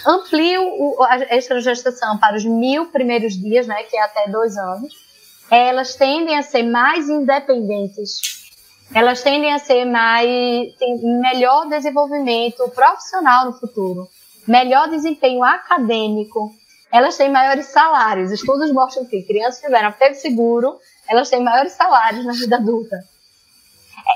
[0.07, 4.95] ampliam a estrogestação para os mil primeiros dias, né, que é até dois anos,
[5.51, 8.41] elas tendem a ser mais independentes
[8.95, 14.09] elas tendem a ser mais tem melhor desenvolvimento profissional no futuro,
[14.47, 16.53] melhor desempenho acadêmico,
[16.91, 18.33] elas têm maiores salários.
[18.33, 20.77] Estudos mostram que crianças que tiveram apego seguro,
[21.09, 22.99] elas têm maiores salários na vida adulta.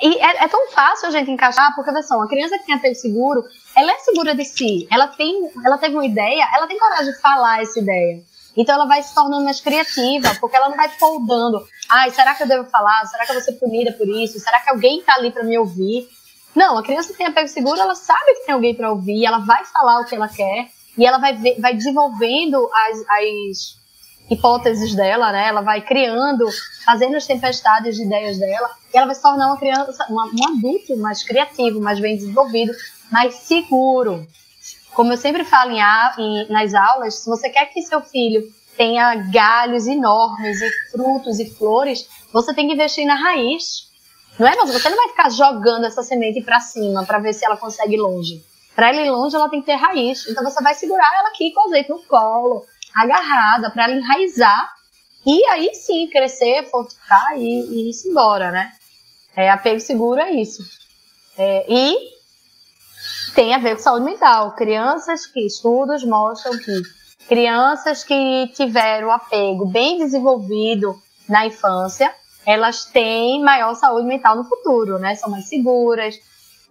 [0.03, 2.97] E é, é, tão fácil a gente encaixar, porque, veja uma criança que tem apego
[2.97, 3.44] seguro,
[3.77, 7.20] ela é segura de si, ela, tem, ela teve uma ideia, ela tem coragem de
[7.20, 8.20] falar essa ideia.
[8.57, 11.67] Então ela vai se tornando mais criativa, porque ela não vai foldando.
[11.88, 13.05] Ai, será que eu devo falar?
[13.07, 14.38] Será que eu vou ser punida por isso?
[14.38, 16.09] Será que alguém está ali para me ouvir?
[16.55, 19.38] Não, a criança que tem apego seguro, ela sabe que tem alguém para ouvir, ela
[19.38, 23.85] vai falar o que ela quer e ela vai, ver, vai desenvolvendo as, as
[24.31, 25.49] hipóteses dela, né?
[25.49, 26.47] Ela vai criando,
[26.85, 30.57] fazendo as tempestades de ideias dela, e ela vai se tornar uma criança, uma, um
[30.57, 32.73] adulto mais criativo, mais bem desenvolvido,
[33.11, 34.27] mais seguro.
[34.94, 35.80] Como eu sempre falo em,
[36.18, 38.42] em, nas aulas, se você quer que seu filho
[38.76, 43.88] tenha galhos enormes e frutos e flores, você tem que investir na raiz.
[44.38, 44.54] Não é?
[44.57, 47.94] Mas você não vai ficar jogando essa semente para cima para ver se ela consegue
[47.94, 48.44] ir longe.
[48.74, 50.26] Para ela ir longe, ela tem que ter raiz.
[50.28, 52.64] Então você vai segurar ela aqui com o azeite no colo,
[52.96, 54.72] agarrada, para ela enraizar.
[55.26, 58.72] E aí sim crescer, fortificar e, e ir embora, né?
[59.37, 60.62] É, apego seguro é isso.
[61.37, 62.13] É, e
[63.35, 64.53] tem a ver com saúde mental.
[64.53, 66.83] Crianças que estudos mostram que
[67.29, 70.94] crianças que tiveram apego bem desenvolvido
[71.29, 72.14] na infância,
[72.47, 75.14] elas têm maior saúde mental no futuro, né?
[75.14, 76.14] São mais seguras,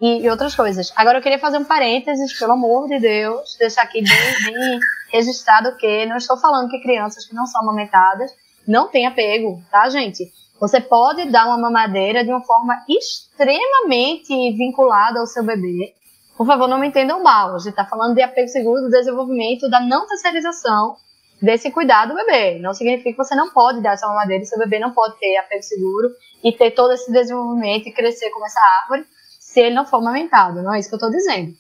[0.04, 0.92] e, e, outras coisas.
[0.96, 4.80] Agora eu queria fazer um parênteses, pelo amor de Deus, deixar aqui bem, bem
[5.12, 8.32] registrado que não estou falando que crianças que não são amamentadas
[8.68, 10.32] não têm apego, tá, gente?
[10.60, 15.94] Você pode dar uma mamadeira de uma forma extremamente vinculada ao seu bebê.
[16.36, 17.56] Por favor, não me entendam mal.
[17.56, 20.98] A gente está falando de apego seguro do desenvolvimento da não terceirização
[21.42, 22.60] desse cuidado do bebê.
[22.60, 25.62] Não significa que você não pode dar essa mamadeira seu bebê não pode ter apego
[25.62, 26.10] seguro
[26.44, 29.06] e ter todo esse desenvolvimento e crescer como essa árvore
[29.54, 31.54] se ele não for amamentado, não é isso que eu estou dizendo.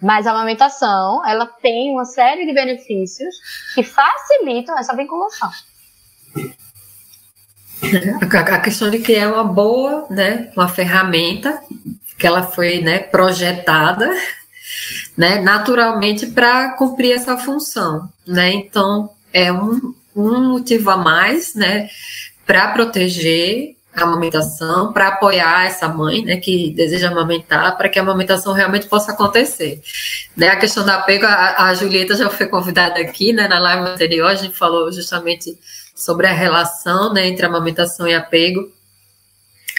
[0.00, 3.34] Mas a amamentação, ela tem uma série de benefícios
[3.74, 5.50] que facilitam essa vinculação.
[8.52, 11.62] A questão de que é uma boa, né, uma ferramenta
[12.18, 14.10] que ela foi, né, projetada,
[15.16, 18.52] né, naturalmente para cumprir essa função, né?
[18.52, 21.88] Então é um, um motivo a mais, né,
[22.46, 28.02] para proteger a amamentação, para apoiar essa mãe, né, que deseja amamentar, para que a
[28.02, 29.80] amamentação realmente possa acontecer.
[30.36, 33.88] Né, a questão do apego, a, a Julieta já foi convidada aqui, né, na live
[33.88, 35.56] anterior, a gente falou justamente
[35.94, 38.68] sobre a relação, né, entre amamentação e apego,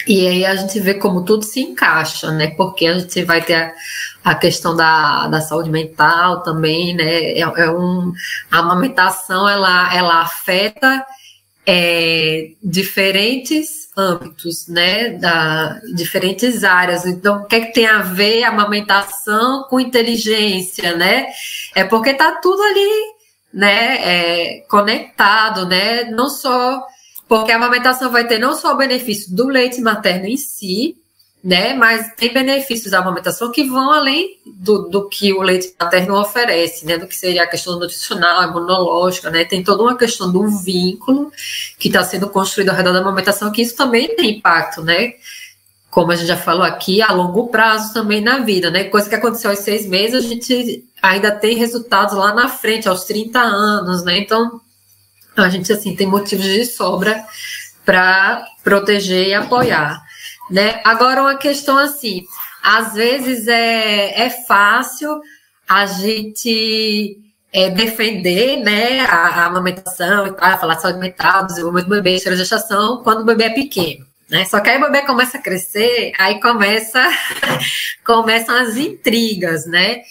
[0.06, 2.48] e aí a gente vê como tudo se encaixa, né?
[2.56, 3.72] Porque a gente vai ter a,
[4.24, 7.32] a questão da, da saúde mental também, né?
[7.32, 8.12] É, é um,
[8.50, 11.04] a amamentação, ela, ela afeta
[11.66, 17.06] é, diferentes âmbitos, né, da diferentes áreas.
[17.06, 21.26] Então, o que, é que tem a ver a amamentação com inteligência, né?
[21.74, 23.14] É porque tá tudo ali,
[23.52, 26.04] né, é, conectado, né?
[26.04, 26.86] Não só
[27.28, 30.96] porque a amamentação vai ter não só o benefício do leite materno em si,
[31.46, 31.74] né?
[31.74, 36.84] Mas tem benefícios da amamentação que vão além do, do que o leite materno oferece,
[36.84, 36.98] né?
[36.98, 39.44] Do que seria a questão nutricional, imunológica, né?
[39.44, 41.30] Tem toda uma questão do vínculo
[41.78, 45.12] que está sendo construído ao redor da amamentação, que isso também tem impacto, né?
[45.88, 48.84] Como a gente já falou aqui, a longo prazo também na vida, né?
[48.84, 53.04] Coisa que aconteceu aos seis meses, a gente ainda tem resultados lá na frente, aos
[53.04, 54.18] 30 anos, né?
[54.18, 54.60] Então,
[55.44, 57.24] a gente, assim, tem motivos de sobra
[57.84, 60.02] para proteger e apoiar.
[60.50, 60.80] Né?
[60.84, 62.24] Agora, uma questão assim:
[62.62, 65.20] às vezes é, é fácil
[65.68, 67.18] a gente
[67.52, 73.02] é, defender né, a, a amamentação e tal, falar saúde mental, desenvolvimento do bebê, gestação,
[73.02, 74.06] quando o bebê é pequeno.
[74.28, 74.44] Né?
[74.44, 77.02] Só que aí o bebê começa a crescer, aí começa,
[78.04, 80.02] começam as intrigas, né?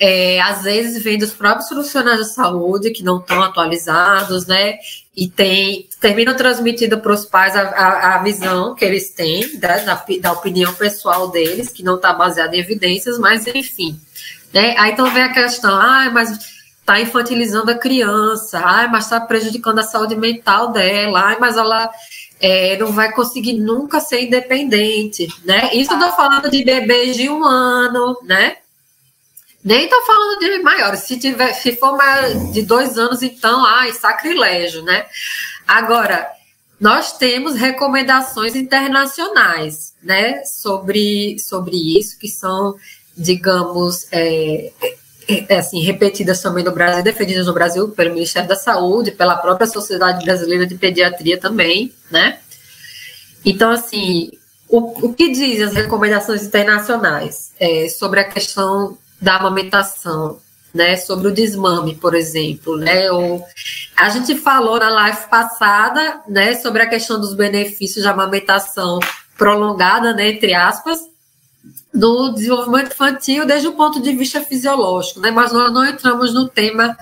[0.00, 4.78] É, às vezes vem dos próprios profissionais de saúde que não estão atualizados, né?
[5.16, 9.78] E tem, terminam transmitindo para os pais a, a, a, visão que eles têm da,
[9.78, 13.98] da, da opinião pessoal deles, que não está baseada em evidências, mas enfim.
[14.54, 14.76] Né?
[14.78, 16.30] Aí então vem a questão, ah, mas
[16.78, 21.90] está infantilizando a criança, ah, mas está prejudicando a saúde mental dela, ah, mas ela
[22.40, 25.70] é, não vai conseguir nunca ser independente, né?
[25.74, 28.56] Isso eu tô falando de bebês de um ano, né?
[29.68, 31.00] Nem estou falando de maiores.
[31.00, 35.04] Se, tiver, se for maior de dois anos, então, ai, sacrilégio, né?
[35.66, 36.26] Agora,
[36.80, 42.76] nós temos recomendações internacionais, né, sobre, sobre isso, que são,
[43.14, 44.72] digamos, é,
[45.28, 49.66] é, assim, repetidas também no Brasil, defendidas no Brasil pelo Ministério da Saúde, pela própria
[49.66, 52.38] Sociedade Brasileira de Pediatria também, né?
[53.44, 54.30] Então, assim,
[54.66, 60.38] o, o que dizem as recomendações internacionais é, sobre a questão da amamentação,
[60.72, 63.44] né, sobre o desmame, por exemplo, né, ou,
[63.96, 69.00] a gente falou na live passada, né, sobre a questão dos benefícios da amamentação
[69.36, 71.00] prolongada, né, entre aspas,
[71.92, 76.48] do desenvolvimento infantil desde o ponto de vista fisiológico, né, mas nós não entramos no
[76.48, 76.96] tema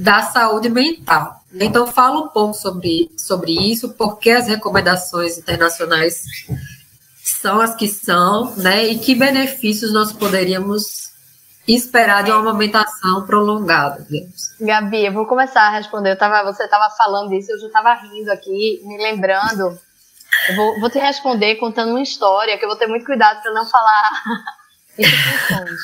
[0.00, 1.42] da saúde mental.
[1.54, 6.24] Então, fala um pouco sobre, sobre isso, porque as recomendações internacionais
[7.22, 11.01] são as que são, né, e que benefícios nós poderíamos
[11.66, 14.54] esperar de uma amamentação prolongada, digamos.
[14.60, 16.12] Gabi, eu vou começar a responder.
[16.12, 19.78] Eu tava, você estava falando disso, eu já estava rindo aqui, me lembrando.
[20.48, 23.52] Eu vou, vou te responder contando uma história, que eu vou ter muito cuidado para
[23.52, 24.10] não falar
[24.98, 25.80] instituições.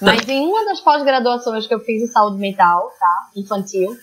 [0.00, 3.30] Mas em uma das pós-graduações que eu fiz em saúde mental, tá?
[3.34, 3.96] Infantil,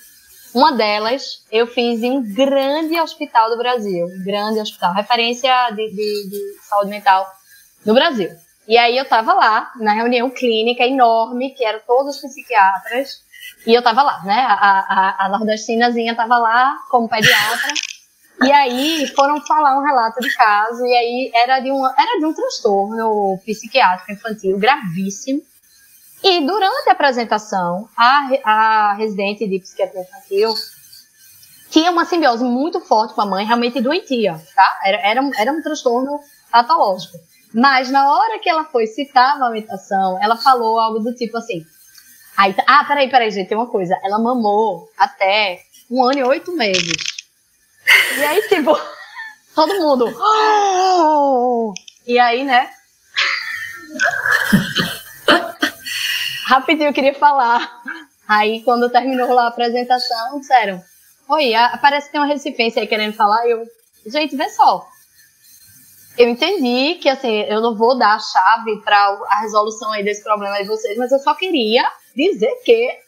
[0.53, 4.07] uma delas eu fiz em um grande hospital do Brasil.
[4.23, 7.27] Grande hospital, referência de, de, de saúde mental
[7.85, 8.29] no Brasil.
[8.67, 13.21] E aí eu tava lá, na reunião clínica enorme, que eram todos os psiquiatras,
[13.65, 14.45] e eu tava lá, né?
[14.47, 17.73] A, a, a nordestinazinha tava lá como pediatra.
[18.41, 22.25] E aí foram falar um relato de caso, e aí era de um, era de
[22.25, 25.41] um transtorno psiquiátrico infantil gravíssimo.
[26.23, 30.53] E durante a apresentação, a, a residente de psiquiatria infantil
[31.69, 34.79] tinha uma simbiose muito forte com a mãe, realmente doentia, tá?
[34.85, 36.19] Era, era, era um transtorno
[36.51, 37.17] patológico.
[37.53, 41.63] Mas na hora que ela foi citar a amamentação, ela falou algo do tipo assim.
[42.35, 43.95] Aí, ah, peraí, peraí, gente, tem uma coisa.
[44.03, 46.97] Ela mamou até um ano e oito meses.
[48.17, 48.75] E aí, tipo,
[49.53, 50.11] todo mundo.
[50.19, 51.73] Oh!
[52.07, 52.71] E aí, né?
[56.47, 57.81] Rapidinho eu queria falar.
[58.27, 60.83] Aí, quando terminou lá a apresentação, disseram:
[61.29, 61.51] Oi,
[61.81, 63.47] parece que tem uma recifense aí querendo falar.
[63.47, 63.63] Eu,
[64.07, 64.87] gente, vê só
[66.17, 68.97] eu entendi que assim, eu não vou dar a chave para
[69.29, 71.83] a resolução aí desse problema de vocês, mas eu só queria
[72.15, 73.03] dizer que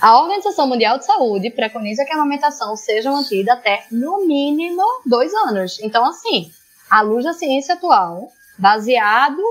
[0.00, 5.32] a Organização Mundial de Saúde preconiza que a amamentação seja mantida até no mínimo dois
[5.34, 5.78] anos.
[5.80, 6.50] Então, assim,
[6.90, 9.42] à luz da ciência atual, baseado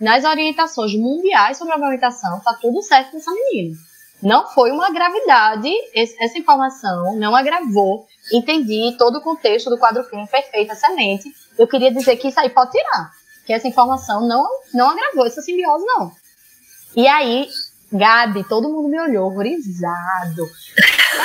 [0.00, 3.76] nas orientações mundiais sobre a amamentação, tá tudo certo essa menina.
[4.22, 8.06] Não foi uma gravidade, essa informação não agravou.
[8.32, 12.48] Entendi todo o contexto do quadro clínico perfeito, excelente eu queria dizer que isso aí
[12.48, 13.12] pode tirar.
[13.44, 16.10] Que essa informação não, não agravou essa simbiose, não.
[16.96, 17.48] E aí,
[17.92, 20.48] Gabi, todo mundo me olhou horrorizado.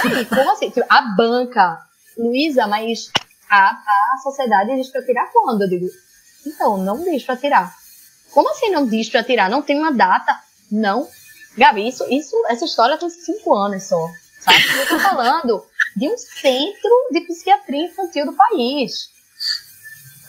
[0.04, 0.70] Aí, como assim?
[0.70, 1.80] Tipo, a banca,
[2.18, 3.10] Luísa, mas
[3.50, 5.62] a, a sociedade diz pra tirar quando?
[5.62, 5.88] Eu digo,
[6.46, 7.74] então, não diz pra tirar.
[8.32, 9.50] Como assim não diz pra tirar?
[9.50, 10.38] Não tem uma data?
[10.70, 11.08] Não.
[11.58, 14.10] Gabi, isso, isso, essa história tem cinco anos só.
[14.42, 14.80] Sabe?
[14.80, 19.16] Eu tô falando de um centro de psiquiatria infantil do país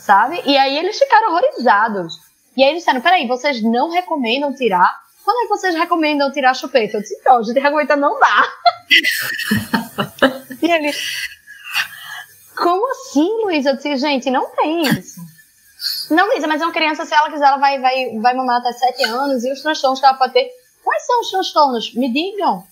[0.07, 0.41] sabe?
[0.47, 2.14] E aí eles ficaram horrorizados.
[2.57, 4.89] E aí eles disseram, peraí, vocês não recomendam tirar?
[5.24, 6.97] Quando é que vocês recomendam tirar a chupeta?
[6.97, 8.49] Eu disse, não, a gente recomenda não dá.
[10.62, 10.93] e ele,
[12.57, 13.70] como assim, Luísa?
[13.70, 15.20] Eu disse, gente, não tem isso.
[16.11, 18.72] Não, Luísa, mas é uma criança, se ela quiser, ela vai, vai, vai mamar até
[18.72, 20.49] 7 anos e os transtornos que ela pode ter.
[20.87, 21.95] Quais são os transtornos?
[21.95, 22.62] Me digam.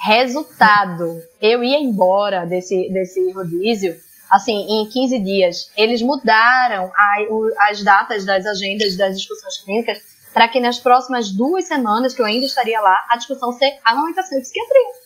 [0.00, 1.22] Resultado.
[1.40, 3.96] Eu ia embora desse, desse rodízio
[4.28, 9.98] assim, em 15 dias, eles mudaram a, o, as datas das agendas das discussões clínicas
[10.32, 14.38] para que nas próximas duas semanas, que eu ainda estaria lá, a discussão ser amamentação
[14.38, 15.02] e psiquiatria.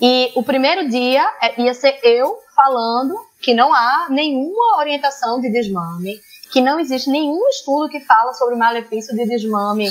[0.00, 5.48] E o primeiro dia é, ia ser eu falando que não há nenhuma orientação de
[5.48, 6.20] desmame,
[6.50, 9.88] que não existe nenhum estudo que fala sobre o malefício de desmame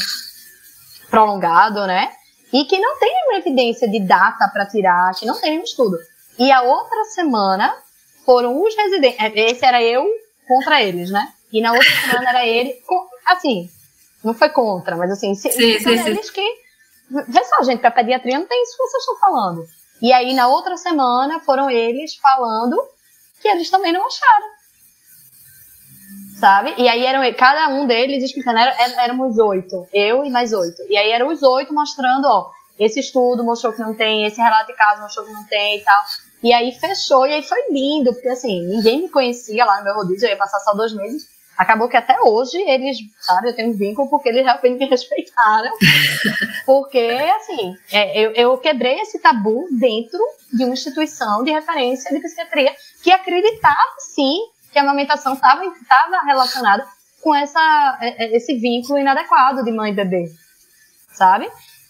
[1.09, 2.11] prolongado, né?
[2.51, 5.97] E que não tem nenhuma evidência de data para tirar, que não tem nenhum estudo.
[6.39, 7.75] E a outra semana
[8.25, 9.19] foram os residentes.
[9.19, 10.05] É, esse era eu
[10.47, 11.33] contra eles, né?
[11.51, 12.75] E na outra semana era ele.
[13.25, 13.69] Assim,
[14.23, 16.41] não foi contra, mas assim, sim, sim, sim, eles que.
[17.09, 19.65] Vê só, gente, pra pediatria não tem isso que vocês estão falando.
[20.01, 22.77] E aí, na outra semana, foram eles falando
[23.41, 24.56] que eles também não acharam.
[26.39, 26.73] Sabe?
[26.77, 30.83] E aí eram cada um deles explicando, era, éramos oito, eu e mais oito.
[30.87, 34.67] E aí eram os oito mostrando, ó, esse estudo mostrou que não tem, esse relato
[34.67, 36.03] de caso mostrou que não tem e tal.
[36.43, 39.95] E aí fechou, e aí foi lindo, porque assim, ninguém me conhecia lá no meu
[39.95, 41.27] rodízio, eu ia passar só dois meses.
[41.57, 45.71] Acabou que até hoje eles, sabe, eu tenho um vínculo porque eles realmente me respeitaram.
[46.67, 46.99] Porque,
[47.35, 50.19] assim, é, eu, eu quebrei esse tabu dentro
[50.53, 54.37] de uma instituição de referência de psiquiatria que acreditava, sim,
[54.77, 55.63] que a amamentação estava
[56.23, 56.85] relacionada
[57.19, 60.31] com essa, é, é, esse vínculo inadequado de mãe e bebê,
[61.13, 61.49] sabe?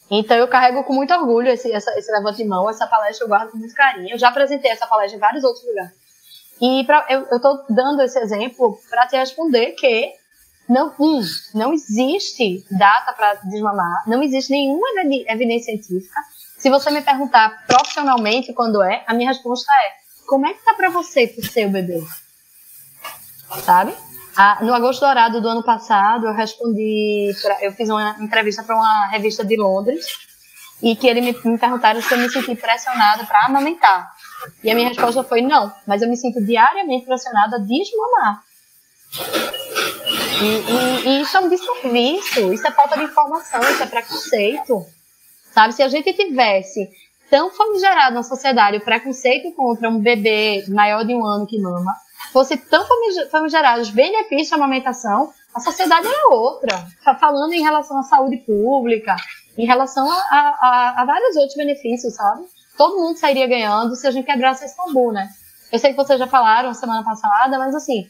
[0.09, 3.27] Então eu carrego com muito orgulho esse, essa, esse levante de mão, essa palestra eu
[3.27, 4.13] guardo com muito carinho.
[4.13, 5.91] Eu já apresentei essa palestra em vários outros lugares.
[6.61, 10.13] E pra, eu estou dando esse exemplo para te responder que
[10.69, 11.21] não, um,
[11.53, 14.88] não existe data para desmamar, não existe nenhuma
[15.27, 16.21] evidência científica.
[16.57, 20.73] Se você me perguntar profissionalmente quando é, a minha resposta é: como é que tá
[20.73, 22.01] para você pro seu bebê?
[23.64, 23.93] Sabe?
[24.36, 28.76] Ah, no agosto dourado do ano passado, eu respondi, pra, eu fiz uma entrevista para
[28.76, 30.06] uma revista de Londres
[30.82, 34.12] e que ele me, me perguntaram se eu me senti pressionada para amamentar.
[34.64, 38.43] E a minha resposta foi não, mas eu me sinto diariamente pressionada a desmamar.
[40.39, 44.86] E, e, e, isso é um desserviço, isso é falta de informação, isso é preconceito.
[45.52, 46.88] Sabe, se a gente tivesse
[47.28, 51.91] tão famigerado na sociedade o preconceito contra um bebê maior de um ano que mama,
[52.38, 52.85] fosse tão
[53.31, 56.85] famigerado os benefícios da amamentação, a sociedade era outra.
[57.03, 59.15] Tá falando em relação à saúde pública,
[59.57, 62.43] em relação a, a, a, vários outros benefícios, sabe?
[62.77, 65.27] Todo mundo sairia ganhando se a gente quebrasse esse tabu, né?
[65.71, 68.05] Eu sei que vocês já falaram semana passada, mas assim,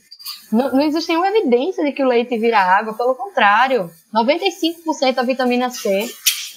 [0.51, 3.89] não, não existe nenhuma evidência de que o leite vira água, pelo contrário.
[4.13, 6.05] 95% da vitamina C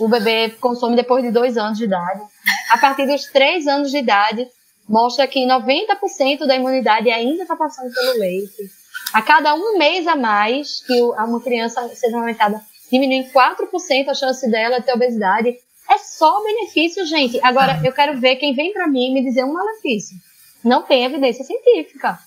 [0.00, 2.22] o bebê consome depois de dois anos de idade.
[2.70, 4.48] A partir dos três anos de idade,
[4.90, 8.68] mostra que 90% da imunidade ainda está passando pelo leite.
[9.14, 12.60] A cada um mês a mais que uma criança seja amamentada,
[12.90, 15.56] diminui em 4% a chance dela ter obesidade.
[15.88, 17.40] É só benefício, gente.
[17.42, 20.16] Agora, eu quero ver quem vem para mim me dizer um malefício.
[20.64, 22.18] Não tem evidência científica.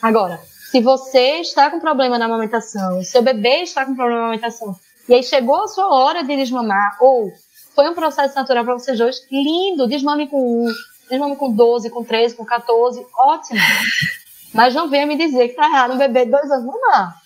[0.00, 0.40] Agora,
[0.70, 4.74] se você está com problema na amamentação, seu bebê está com problema na amamentação,
[5.08, 7.30] e aí chegou a sua hora de desmamar, ou
[7.74, 10.72] foi um processo natural para vocês dois, lindo, desmame com um,
[11.08, 13.60] desmame com 12, com 13, com 14, ótimo.
[14.52, 17.20] Mas não venha me dizer que tá errado um bebê de dois anos mamar,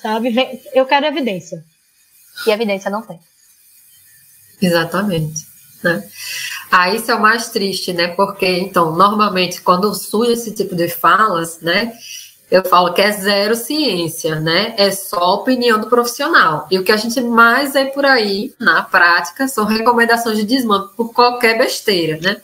[0.00, 0.62] sabe?
[0.72, 1.62] Eu quero evidência.
[2.46, 3.20] E evidência não tem.
[4.62, 5.46] Exatamente.
[5.82, 6.02] Né?
[6.70, 8.08] Ah, isso é o mais triste, né?
[8.08, 11.92] Porque, então, normalmente, quando surge esse tipo de falas, né?
[12.50, 14.74] Eu falo que é zero ciência, né?
[14.76, 16.66] É só opinião do profissional.
[16.70, 20.88] E o que a gente mais vê por aí, na prática, são recomendações de desmame
[20.96, 22.40] por qualquer besteira, né?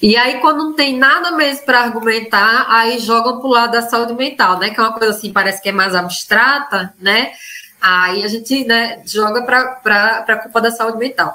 [0.00, 3.82] E aí, quando não tem nada mesmo para argumentar, aí jogam para o lado da
[3.82, 4.70] saúde mental, né?
[4.70, 7.32] Que é uma coisa assim, parece que é mais abstrata, né?
[7.80, 11.34] Aí a gente né, joga para a culpa da saúde mental.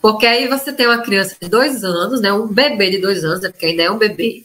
[0.00, 2.32] Porque aí você tem uma criança de dois anos, né?
[2.32, 4.44] Um bebê de dois anos, né, porque ainda é um bebê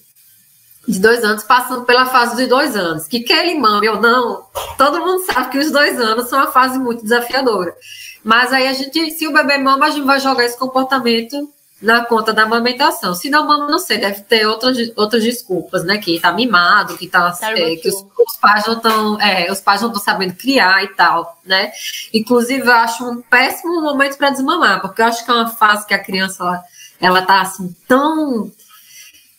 [0.87, 3.07] de dois anos, passando pela fase de dois anos.
[3.07, 4.45] Que quer ele mame ou não,
[4.77, 7.75] todo mundo sabe que os dois anos são uma fase muito desafiadora.
[8.23, 11.49] Mas aí a gente, se o bebê mama, a gente vai jogar esse comportamento
[11.81, 13.13] na conta da amamentação.
[13.13, 15.97] Se não mama, não sei, deve ter outras, outras desculpas, né?
[15.97, 17.37] Que tá mimado, que tá.
[17.41, 19.21] É, que os, os, pais não estão.
[19.21, 21.71] É, os pais não estão sabendo criar e tal, né?
[22.13, 25.85] Inclusive, eu acho um péssimo momento para desmamar, porque eu acho que é uma fase
[25.85, 26.63] que a criança ela,
[26.99, 28.51] ela tá assim tão.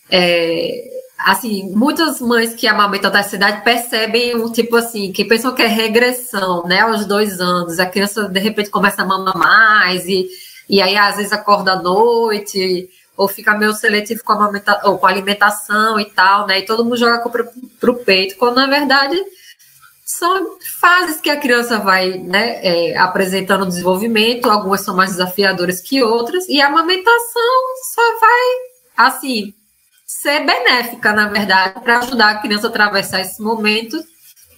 [0.09, 5.61] É, assim, muitas mães que amamentam da cidade percebem um tipo assim, que pensam que
[5.61, 10.27] é regressão, né, aos dois anos, a criança de repente começa a mamar mais e,
[10.69, 14.51] e aí às vezes acorda à noite ou fica meio seletivo com a,
[14.85, 18.55] ou com a alimentação e tal, né, e todo mundo joga para o peito, quando
[18.55, 19.19] na verdade
[20.05, 26.01] são fases que a criança vai né, é, apresentando desenvolvimento, algumas são mais desafiadoras que
[26.01, 29.53] outras, e a amamentação só vai, assim,
[30.07, 34.03] ser benéfica, na verdade, para ajudar a criança a atravessar esse momento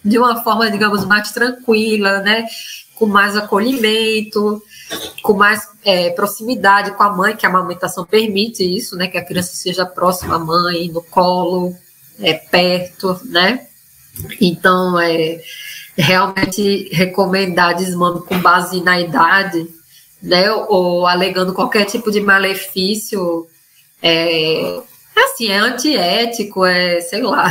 [0.05, 2.45] de uma forma, digamos, mais tranquila, né?
[3.02, 4.62] Com mais acolhimento,
[5.24, 9.08] com mais é, proximidade com a mãe, que a amamentação permite isso, né?
[9.08, 11.76] Que a criança seja próxima à mãe, no colo,
[12.20, 13.66] é, perto, né?
[14.39, 15.41] Então, é
[15.97, 19.68] realmente recomendar desmame com base na idade,
[20.22, 20.52] né?
[20.52, 23.47] Ou alegando qualquer tipo de malefício,
[24.02, 24.80] é,
[25.18, 27.49] assim, é antiético, é, sei lá,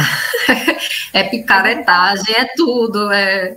[1.13, 3.57] é picaretagem, é tudo, é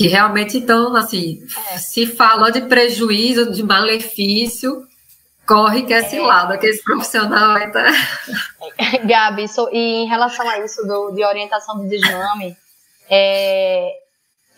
[0.00, 1.42] que realmente então assim
[1.74, 1.76] é.
[1.76, 4.82] se fala de prejuízo de malefício
[5.46, 6.22] corre que é esse é.
[6.22, 7.84] lado que esse profissional aí tá
[9.04, 12.56] Gabi so, e em relação a isso do, de orientação do desmame
[13.10, 13.92] é,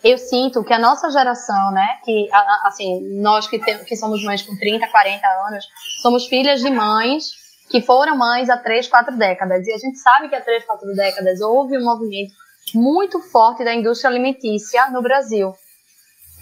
[0.01, 2.29] eu sinto que a nossa geração, né, que
[2.63, 5.65] assim, nós que, tem, que somos mães com 30, 40 anos,
[6.01, 7.31] somos filhas de mães
[7.69, 9.65] que foram mães há 3, 4 décadas.
[9.65, 12.33] E a gente sabe que há 3, 4 décadas houve um movimento
[12.73, 15.53] muito forte da indústria alimentícia no Brasil.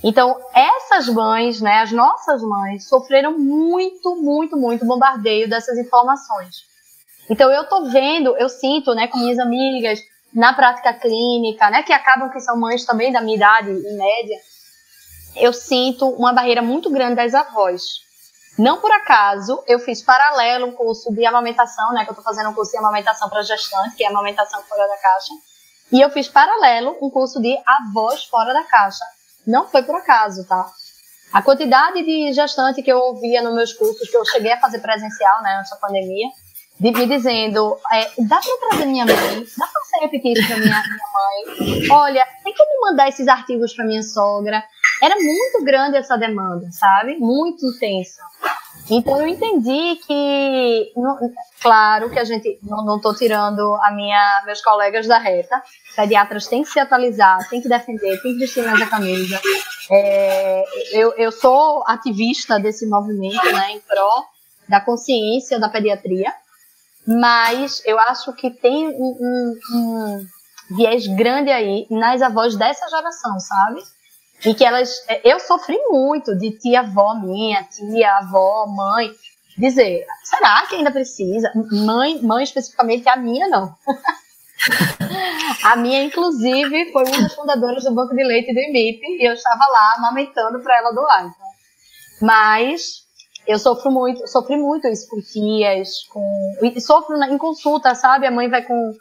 [0.03, 6.63] Então, essas mães, né, as nossas mães, sofreram muito, muito, muito bombardeio dessas informações.
[7.29, 9.99] Então, eu tô vendo, eu sinto, né, com minhas amigas,
[10.33, 14.37] na prática clínica, né, que acabam que são mães também da minha idade, em média,
[15.35, 17.81] eu sinto uma barreira muito grande das avós.
[18.57, 22.03] Não por acaso, eu fiz paralelo um curso de amamentação, né?
[22.03, 24.97] Que eu tô fazendo um curso de amamentação para gestante, que é amamentação fora da
[24.97, 25.33] caixa.
[25.91, 29.03] E eu fiz paralelo um curso de avós fora da caixa.
[29.45, 30.71] Não foi por acaso, tá?
[31.33, 34.79] A quantidade de gestante que eu ouvia nos meus cursos, que eu cheguei a fazer
[34.79, 36.27] presencial, né, antes da pandemia,
[36.79, 40.57] de me dizendo, é, dá para trazer minha mãe, dá para você repetir isso para
[40.57, 44.63] minha, minha mãe, olha, tem que me mandar esses artigos para minha sogra.
[45.01, 47.17] Era muito grande essa demanda, sabe?
[47.17, 48.21] Muito intensa.
[48.93, 50.93] Então eu entendi que,
[51.61, 55.63] claro que a gente, não estou tirando a minha, meus colegas da reta,
[55.95, 59.39] pediatras têm que se atualizar, têm que defender, têm que vestir mais a camisa.
[59.89, 64.25] É, eu, eu sou ativista desse movimento, né, em pró
[64.67, 66.33] da consciência da pediatria,
[67.07, 70.25] mas eu acho que tem um, um, um
[70.75, 73.81] viés grande aí nas avós dessa geração, sabe?
[74.45, 74.89] E que elas.
[75.07, 79.11] É, eu sofri muito de tia-avó minha, tia-avó, mãe,
[79.57, 81.51] dizer: será que ainda precisa?
[81.71, 83.75] Mãe, mãe especificamente, a minha não.
[85.63, 89.33] a minha, inclusive, foi uma das fundadoras do Banco de Leite do IMIP e eu
[89.33, 91.21] estava lá amamentando para ela doar.
[91.21, 91.47] Então.
[92.21, 93.01] Mas
[93.47, 96.57] eu sofro muito, sofri muito isso com tias, com.
[96.63, 98.25] E sofro em consulta, sabe?
[98.25, 98.93] A mãe vai com.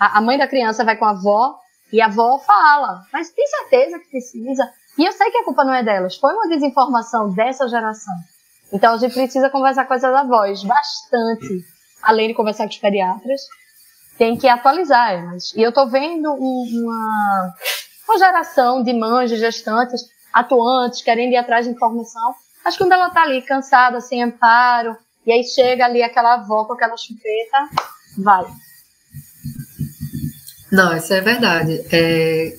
[0.00, 1.58] A mãe da criança vai com a avó
[1.92, 4.70] e a avó fala, mas tem certeza que precisa?
[4.98, 8.14] E eu sei que a culpa não é delas, foi uma desinformação dessa geração.
[8.72, 11.64] Então a gente precisa conversar com essas avós bastante,
[12.02, 13.40] além de conversar com os pediatras,
[14.18, 15.54] tem que atualizar elas.
[15.54, 17.54] E eu tô vendo uma,
[18.08, 22.34] uma geração de mães, de gestantes, atuantes, querendo ir atrás de informação,
[22.64, 26.72] mas quando ela tá ali cansada, sem amparo, e aí chega ali aquela avó com
[26.72, 27.68] aquela chupeta,
[28.18, 28.44] vai.
[30.72, 31.84] Não, isso é verdade.
[31.92, 32.54] É,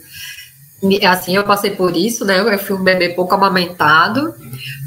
[1.06, 2.40] assim, eu passei por isso, né?
[2.40, 4.34] Eu fui um bebê pouco amamentado.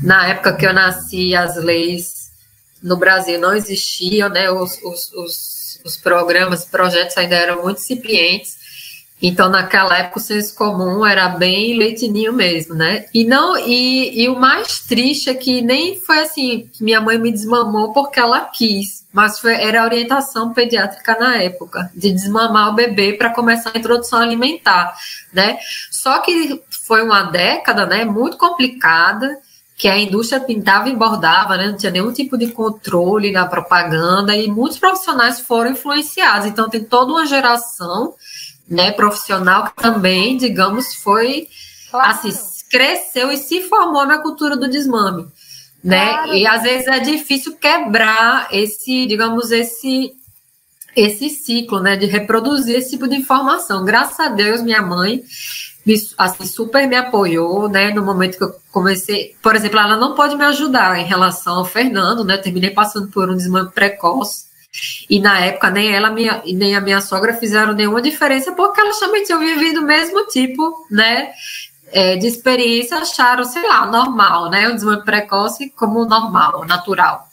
[0.02, 2.30] Na época que eu nasci, as leis
[2.82, 4.50] no Brasil não existiam, né?
[4.50, 8.56] Os, os, os, os programas, projetos ainda eram muito incipientes.
[9.22, 13.04] Então, naquela época, o senso comum era bem leitinho mesmo, né?
[13.14, 17.16] E não e, e o mais triste é que nem foi assim que minha mãe
[17.18, 22.70] me desmamou porque ela quis, mas foi, era a orientação pediátrica na época de desmamar
[22.70, 24.92] o bebê para começar a introdução alimentar,
[25.32, 25.56] né?
[25.88, 28.04] Só que foi uma década, né?
[28.04, 29.38] Muito complicada
[29.76, 31.66] que a indústria pintava e bordava, né?
[31.66, 36.46] não tinha nenhum tipo de controle na propaganda e muitos profissionais foram influenciados.
[36.46, 38.14] Então tem toda uma geração
[38.68, 41.48] né, profissional que também, digamos, foi
[41.90, 42.10] claro.
[42.10, 42.30] assim,
[42.70, 45.26] cresceu e se formou na cultura do desmame,
[45.82, 46.12] né?
[46.12, 46.34] Claro.
[46.34, 50.14] E às vezes é difícil quebrar esse, digamos, esse
[50.94, 53.82] esse ciclo, né, de reproduzir esse tipo de informação.
[53.82, 55.22] Graças a Deus, minha mãe
[55.84, 60.14] me, assim, super me apoiou, né, no momento que eu comecei, por exemplo, ela não
[60.14, 64.44] pode me ajudar em relação ao Fernando, né, terminei passando por um desmame precoce,
[65.08, 68.98] e na época nem ela minha, nem a minha sogra fizeram nenhuma diferença, porque elas
[68.98, 71.32] também tinham vivido o mesmo tipo, né?
[71.94, 74.68] É, de experiência, acharam, sei lá, normal, né?
[74.68, 77.28] O desmame precoce como normal, natural.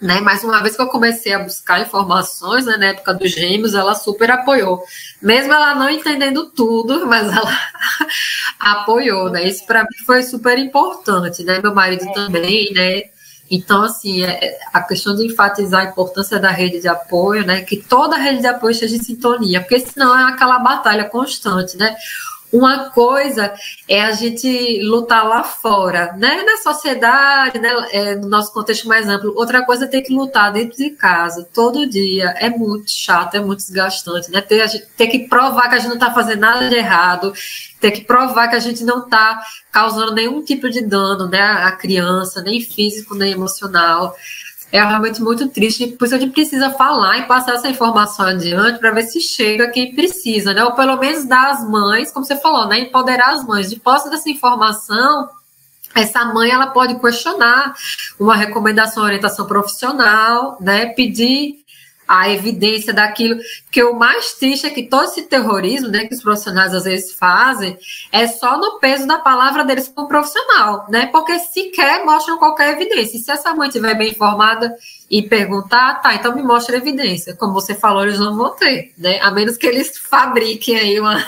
[0.00, 0.20] Né?
[0.20, 3.94] Mas uma vez que eu comecei a buscar informações, né, na época dos gêmeos, ela
[3.94, 4.84] super apoiou.
[5.20, 7.58] Mesmo ela não entendendo tudo, mas ela
[8.60, 9.48] apoiou, né?
[9.48, 11.60] Isso para mim foi super importante, né?
[11.60, 13.04] Meu marido também, né?
[13.50, 17.62] Então, assim, é, é, a questão de enfatizar a importância da rede de apoio, né?
[17.62, 21.76] Que toda a rede de apoio esteja em sintonia, porque senão é aquela batalha constante,
[21.76, 21.96] né?
[22.52, 23.52] Uma coisa
[23.86, 26.42] é a gente lutar lá fora, né?
[26.42, 27.68] Na sociedade, né?
[27.92, 29.34] É, no nosso contexto mais amplo.
[29.36, 32.34] Outra coisa é ter que lutar dentro de casa, todo dia.
[32.38, 34.40] É muito chato, é muito desgastante, né?
[34.40, 37.34] Ter, ter que provar que a gente não está fazendo nada de errado,
[37.80, 41.42] ter que provar que a gente não está causando nenhum tipo de dano, né?
[41.42, 44.16] À criança, nem físico, nem emocional
[44.70, 48.78] é realmente muito triste, por isso a gente precisa falar e passar essa informação adiante
[48.78, 50.62] para ver se chega quem precisa, né?
[50.62, 52.80] Ou pelo menos dar às mães, como você falou, né?
[52.80, 53.70] Empoderar as mães.
[53.70, 55.30] De posse dessa informação,
[55.94, 57.74] essa mãe ela pode questionar
[58.20, 60.86] uma recomendação, orientação profissional, né?
[60.86, 61.64] Pedir
[62.08, 63.38] a evidência daquilo.
[63.64, 67.12] Porque o mais triste é que todo esse terrorismo né, que os profissionais às vezes
[67.12, 67.76] fazem
[68.10, 71.06] é só no peso da palavra deles como profissional, né?
[71.06, 73.18] Porque sequer mostram qualquer evidência.
[73.18, 74.74] E se essa mãe estiver bem informada
[75.10, 77.36] e perguntar, tá, então me mostra a evidência.
[77.36, 79.20] Como você falou, eles não vão ter, né?
[79.20, 81.22] A menos que eles fabriquem aí uma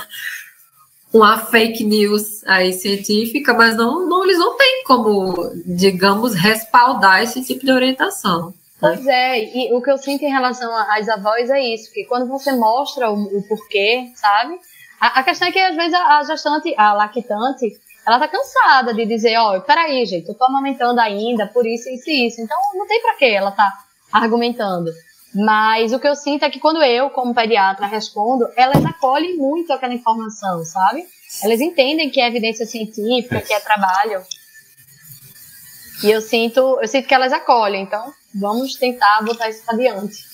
[1.13, 7.43] uma fake news aí científica, mas não, não, eles não têm como, digamos, respaldar esse
[7.43, 8.55] tipo de orientação.
[8.81, 12.27] Pois é, e o que eu sinto em relação às avós é isso, que quando
[12.27, 14.59] você mostra o, o porquê, sabe?
[14.99, 18.95] A, a, questão é que às vezes a, a gestante, a lactante, ela tá cansada
[18.95, 22.41] de dizer, ó, oh, peraí, gente, eu tô amamentando ainda, por isso, isso e isso.
[22.41, 23.71] Então, não tem para que ela tá
[24.11, 24.91] argumentando.
[25.35, 29.73] Mas o que eu sinto é que quando eu, como pediatra, respondo, elas acolhem muito
[29.73, 31.07] aquela informação, sabe?
[31.43, 34.23] Elas entendem que é evidência científica, que é trabalho.
[36.03, 40.25] E eu sinto, eu sinto que elas acolhem, então vamos tentar botar isso adiante.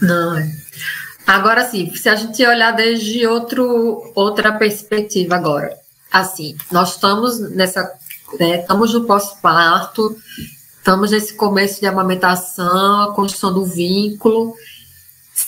[0.00, 0.50] Não, é.
[1.26, 5.74] Agora sim, se a gente olhar desde outro, outra perspectiva agora,
[6.12, 7.90] assim, nós estamos nessa,
[8.38, 10.16] né, estamos no pós-parto,
[10.76, 14.54] estamos nesse começo de amamentação, a construção do vínculo.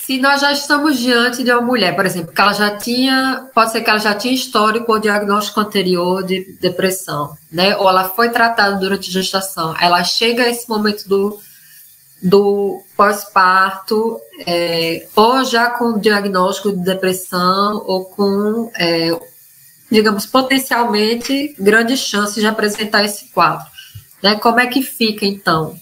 [0.07, 3.73] Se nós já estamos diante de uma mulher, por exemplo, que ela já tinha, pode
[3.73, 7.75] ser que ela já tinha histórico ou diagnóstico anterior de depressão, né?
[7.75, 11.37] Ou ela foi tratada durante a gestação, ela chega a esse momento do,
[12.23, 19.09] do pós-parto, é, ou já com diagnóstico de depressão, ou com, é,
[19.91, 23.67] digamos, potencialmente grandes chances de apresentar esse quadro.
[24.23, 24.35] Né?
[24.37, 25.77] Como é que fica, então?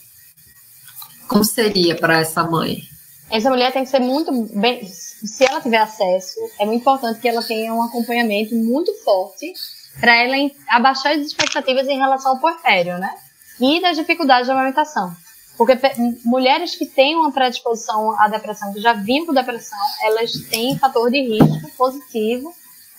[1.28, 2.94] Como seria para essa mãe?
[3.30, 4.86] Essa mulher tem que ser muito bem.
[4.86, 9.51] Se ela tiver acesso, é muito importante que ela tenha um acompanhamento muito forte
[9.99, 10.36] para ela
[10.67, 13.13] abaixar as expectativas em relação ao puerpério, né?
[13.59, 15.15] E das dificuldades de amamentação.
[15.57, 15.80] Porque
[16.26, 21.09] mulheres que têm uma predisposição à depressão, que já vinham com depressão, elas têm fator
[21.09, 22.53] de risco positivo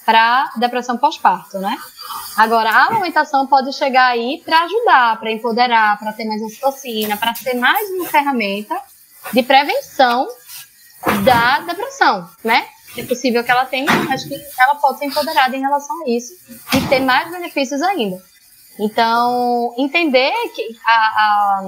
[0.07, 1.77] para depressão pós-parto, né?
[2.37, 7.35] Agora, a amamentação pode chegar aí para ajudar, para empoderar, para ter mais ocitocina, para
[7.35, 8.81] ser mais uma ferramenta
[9.33, 10.27] de prevenção
[11.25, 12.67] da depressão, né?
[12.97, 16.35] É possível que ela tenha, mas que ela pode ser empoderada em relação a isso
[16.75, 18.23] e ter mais benefícios ainda.
[18.79, 21.67] Então, entender que a, a,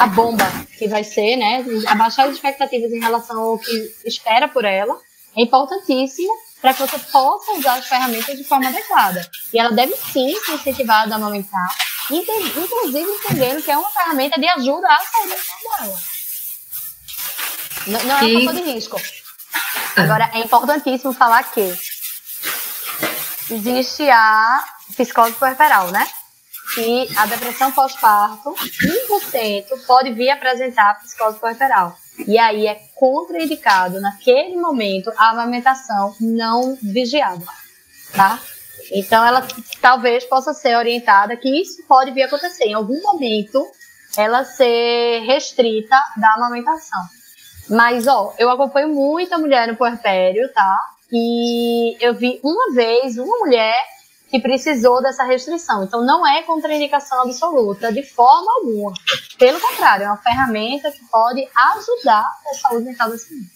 [0.00, 0.44] a bomba
[0.76, 1.64] que vai ser, né?
[1.86, 4.98] Abaixar as expectativas em relação ao que espera por ela
[5.36, 9.28] é importantíssimo para que você possa usar as ferramentas de forma adequada.
[9.52, 11.68] E ela deve sim ser incentivada a amamentar,
[12.10, 15.34] inclusive entendendo que é uma ferramenta de ajuda à saúde
[15.78, 16.15] dela.
[17.86, 19.00] Não, não é um fator de risco.
[19.96, 21.74] Agora, é importantíssimo falar que
[23.50, 24.64] existe a
[24.96, 26.06] psicose puerperal, né?
[26.78, 31.96] E a depressão pós-parto, 1% pode vir apresentar psicose puerperal.
[32.26, 37.46] E aí é contraindicado, naquele momento, a amamentação não vigiada,
[38.14, 38.38] tá?
[38.90, 39.46] Então, ela
[39.80, 42.64] talvez possa ser orientada que isso pode vir a acontecer.
[42.64, 43.64] Em algum momento,
[44.16, 47.00] ela ser restrita da amamentação.
[47.68, 50.78] Mas, ó, eu acompanho muita mulher no puerpério, tá?
[51.12, 53.76] E eu vi uma vez uma mulher
[54.28, 55.84] que precisou dessa restrição.
[55.84, 58.92] Então, não é contraindicação absoluta, de forma alguma.
[59.38, 63.55] Pelo contrário, é uma ferramenta que pode ajudar a saúde mental desse mundo.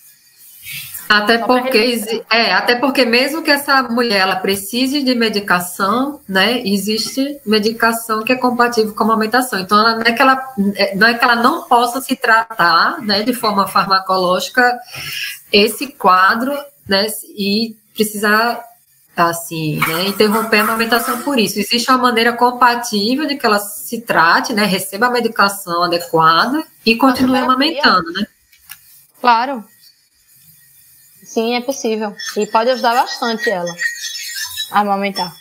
[1.10, 7.40] Até porque, é, até porque mesmo que essa mulher ela precise de medicação, né, existe
[7.44, 9.58] medicação que é compatível com a amamentação.
[9.58, 10.40] Então, ela, não, é que ela,
[10.76, 14.78] é, não é que ela não possa se tratar, né, de forma farmacológica
[15.52, 16.56] esse quadro,
[16.88, 18.62] né, e precisar
[19.16, 21.58] assim, né, interromper a amamentação por isso.
[21.58, 26.94] Existe uma maneira compatível de que ela se trate, né, receba a medicação adequada e
[26.94, 28.24] continue amamentando, né?
[29.20, 29.64] Claro.
[31.30, 32.12] Sim, é possível.
[32.36, 33.72] E pode ajudar bastante ela
[34.72, 35.32] a amamentar.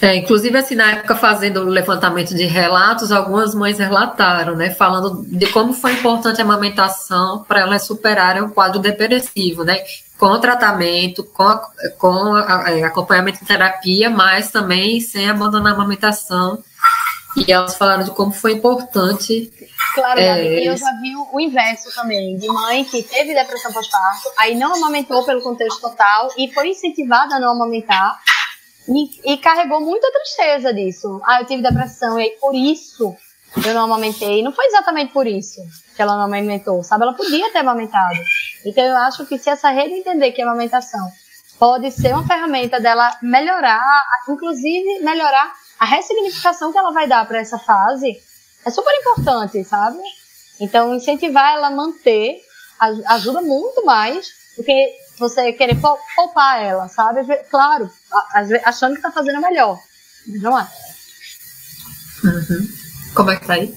[0.00, 5.24] É, inclusive, assim, na época, fazendo o levantamento de relatos, algumas mães relataram, né, falando
[5.26, 9.78] de como foi importante a amamentação para elas superarem o quadro depressivo, né,
[10.18, 11.60] com tratamento, com,
[11.98, 16.62] com é, acompanhamento em terapia, mas também sem abandonar a amamentação.
[17.36, 19.52] E elas falaram de como foi importante.
[19.94, 24.30] Claro, é, e eu já vi o inverso também, de mãe que teve depressão pós-parto,
[24.38, 28.18] aí não amamentou pelo contexto total e foi incentivada a não amamentar
[28.88, 31.20] e, e carregou muita tristeza disso.
[31.24, 33.14] Ah, eu tive depressão e por isso
[33.64, 34.42] eu não amamentei.
[34.42, 35.60] Não foi exatamente por isso
[35.94, 37.04] que ela não amamentou, sabe?
[37.04, 38.18] Ela podia ter amamentado.
[38.64, 41.08] Então eu acho que se essa rede entender que a amamentação
[41.58, 43.82] pode ser uma ferramenta dela melhorar,
[44.28, 48.20] inclusive melhorar a ressignificação que ela vai dar para essa fase,
[48.64, 49.98] é super importante, sabe?
[50.60, 52.40] Então incentivar ela a manter
[53.08, 55.76] ajuda muito mais do que você querer
[56.14, 57.24] poupar ela, sabe?
[57.50, 57.90] Claro,
[58.64, 59.78] achando que está fazendo melhor,
[60.26, 60.68] não é?
[62.24, 62.68] Uhum.
[63.14, 63.74] Como é que tá aí?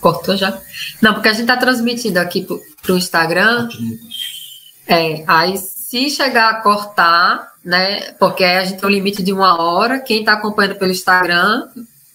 [0.00, 0.60] Cortou já?
[1.00, 3.68] Não, porque a gente tá transmitindo aqui pro, pro Instagram.
[4.86, 5.54] É, aí
[5.94, 8.12] se chegar a cortar, né?
[8.18, 10.00] Porque a gente tem um limite de uma hora.
[10.00, 11.68] Quem está acompanhando pelo Instagram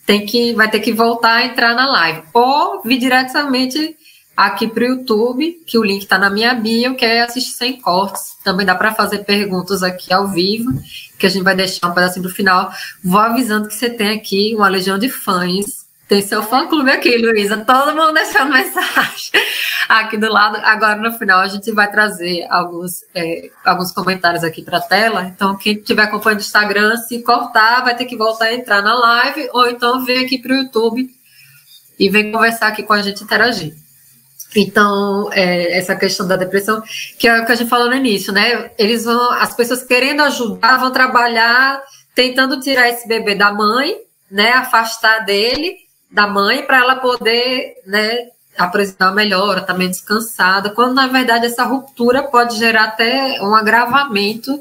[0.06, 2.24] tem que, vai ter que voltar a entrar na live.
[2.34, 3.96] Ou vir diretamente
[4.36, 7.80] aqui para o YouTube, que o link está na minha bio, que é assistir sem
[7.80, 8.36] cortes.
[8.44, 10.72] Também dá para fazer perguntas aqui ao vivo,
[11.18, 12.70] que a gente vai deixar um pedacinho para o final.
[13.02, 15.79] Vou avisando que você tem aqui uma legião de fãs.
[16.10, 17.56] Tem seu fã-clube aqui, Luísa.
[17.58, 19.30] Todo mundo deixando mensagem
[19.88, 20.58] aqui do lado.
[20.64, 25.26] Agora, no final, a gente vai trazer alguns, é, alguns comentários aqui para a tela.
[25.26, 28.96] Então, quem estiver acompanhando o Instagram, se cortar, vai ter que voltar a entrar na
[28.96, 31.08] live, ou então vem aqui para o YouTube
[32.00, 33.76] e vem conversar aqui com a gente interagir.
[34.56, 36.82] Então, é, essa questão da depressão,
[37.20, 38.72] que é o que a gente falou no início, né?
[38.80, 41.80] Eles vão, as pessoas querendo ajudar, vão trabalhar
[42.16, 43.96] tentando tirar esse bebê da mãe,
[44.32, 44.54] né?
[44.54, 48.30] Afastar dele, da mãe, para ela poder, né?
[48.58, 53.42] Apresentar uma melhora, estar tá meio descansada, quando na verdade essa ruptura pode gerar até
[53.42, 54.60] um agravamento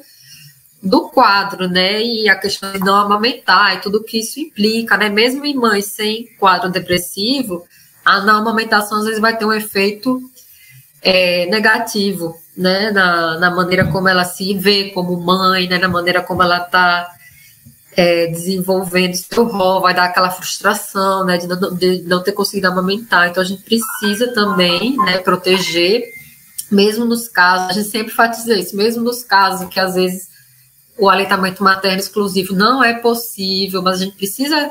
[0.82, 2.02] do quadro, né?
[2.02, 5.08] E a questão de não amamentar e tudo que isso implica, né?
[5.08, 7.64] Mesmo em mães sem quadro depressivo,
[8.04, 10.20] a não amamentação às vezes vai ter um efeito
[11.02, 16.22] é, negativo, né, na, na maneira como ela se vê como mãe, né, na maneira
[16.22, 17.08] como ela está
[17.98, 23.28] é, desenvolvendo rol, vai dar aquela frustração, né, de não, de não ter conseguido amamentar.
[23.28, 26.04] Então a gente precisa também, né, proteger,
[26.70, 30.28] mesmo nos casos, a gente sempre enfatiza isso, mesmo nos casos que às vezes
[30.96, 34.70] o aleitamento materno exclusivo não é possível, mas a gente precisa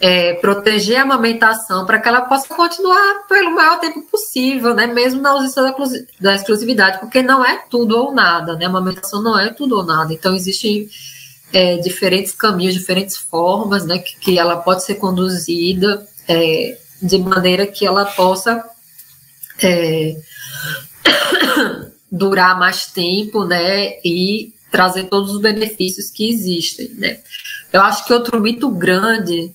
[0.00, 4.88] é, proteger a amamentação para que ela possa continuar pelo maior tempo possível, né?
[4.88, 5.74] Mesmo na ausência da,
[6.20, 8.64] da exclusividade, porque não é tudo ou nada, né?
[8.64, 10.12] A amamentação não é tudo ou nada.
[10.12, 10.88] Então, existem
[11.52, 13.98] é, diferentes caminhos, diferentes formas, né?
[13.98, 18.64] Que, que ela pode ser conduzida é, de maneira que ela possa
[19.62, 20.16] é,
[22.10, 23.98] durar mais tempo, né?
[24.04, 27.20] E trazer todos os benefícios que existem, né?
[27.72, 29.54] Eu acho que outro mito grande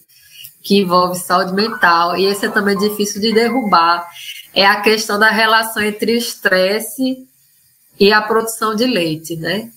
[0.61, 4.07] que envolve saúde mental, e esse é também difícil de derrubar,
[4.53, 7.27] é a questão da relação entre estresse
[7.99, 9.69] e a produção de leite, né?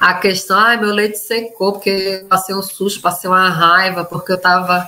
[0.00, 4.38] A questão, ah, meu leite secou porque passei um susto, passei uma raiva, porque eu
[4.38, 4.86] tava.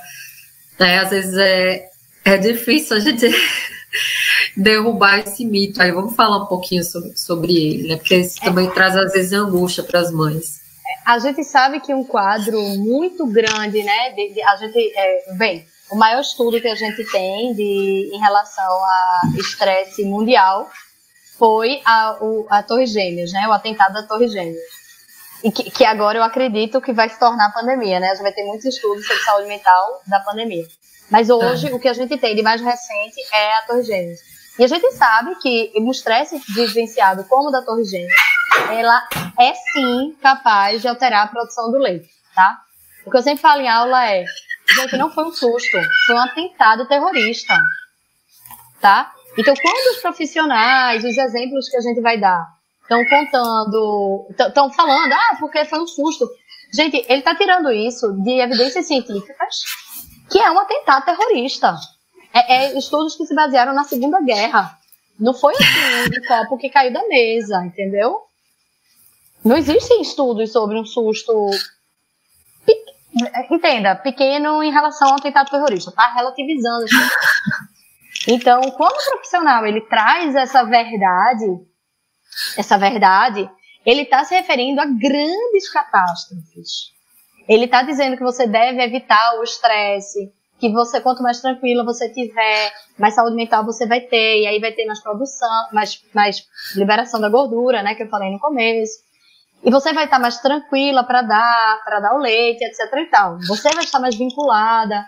[0.78, 1.88] Né, às vezes é,
[2.24, 3.26] é difícil a gente
[4.56, 5.82] derrubar esse mito.
[5.82, 7.96] Aí vamos falar um pouquinho sobre, sobre ele, né?
[7.96, 10.68] Porque isso também traz, às vezes, angústia para as mães
[11.08, 14.10] a gente sabe que um quadro muito grande, né?
[14.10, 18.18] De, de, a gente, é, bem, o maior estudo que a gente tem de, em
[18.18, 20.68] relação a estresse mundial
[21.38, 23.48] foi a, o, a Torre Gêmeas, né?
[23.48, 24.58] O atentado da Torre Gêmeas.
[25.42, 28.08] E que, que, agora eu acredito que vai se tornar pandemia, né?
[28.08, 30.66] A gente vai ter muitos estudos sobre saúde mental da pandemia.
[31.10, 31.74] Mas hoje, é.
[31.74, 34.20] o que a gente tem de mais recente é a Torre Gêmeas.
[34.58, 38.12] E a gente sabe que um estresse vivenciado como o da Torre Gêmeas
[38.70, 39.06] ela
[39.38, 42.58] é sim capaz de alterar a produção do leite, tá?
[43.06, 44.24] O que eu sempre falo em aula é,
[44.74, 47.56] gente, não foi um susto, foi um atentado terrorista,
[48.80, 49.12] tá?
[49.36, 52.44] Então, quando os profissionais, os exemplos que a gente vai dar,
[52.88, 56.26] estão contando, estão falando, ah, porque foi um susto.
[56.72, 59.62] Gente, ele está tirando isso de evidências científicas,
[60.30, 61.76] que é um atentado terrorista.
[62.32, 64.78] É, é estudos que se basearam na Segunda Guerra.
[65.20, 68.22] Não foi assim, um copo que caiu da mesa, entendeu?
[69.44, 71.50] Não existem estudos sobre um susto.
[73.50, 76.86] Entenda, pequeno em relação ao atentado terrorista, tá relativizando.
[78.26, 81.46] Então, quando o profissional ele traz essa verdade,
[82.56, 83.48] essa verdade,
[83.84, 86.92] ele está se referindo a grandes catástrofes.
[87.48, 92.12] Ele está dizendo que você deve evitar o estresse, que você quanto mais tranquila você
[92.12, 96.44] tiver, mais saúde mental você vai ter, e aí vai ter mais produção, mais, mais
[96.74, 98.98] liberação da gordura, né, que eu falei no começo.
[99.64, 103.38] E você vai estar mais tranquila para dar, para dar o leite, etc e tal.
[103.46, 105.04] Você vai estar mais vinculada.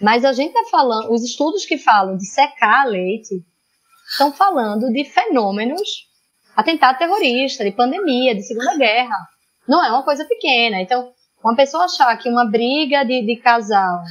[0.00, 3.34] Mas a gente está falando, os estudos que falam de secar leite
[4.10, 5.88] estão falando de fenômenos,
[6.56, 9.16] atentado terrorista, de pandemia, de Segunda Guerra.
[9.68, 10.80] Não é uma coisa pequena.
[10.80, 11.12] Então,
[11.44, 14.02] uma pessoa achar que uma briga de, de casal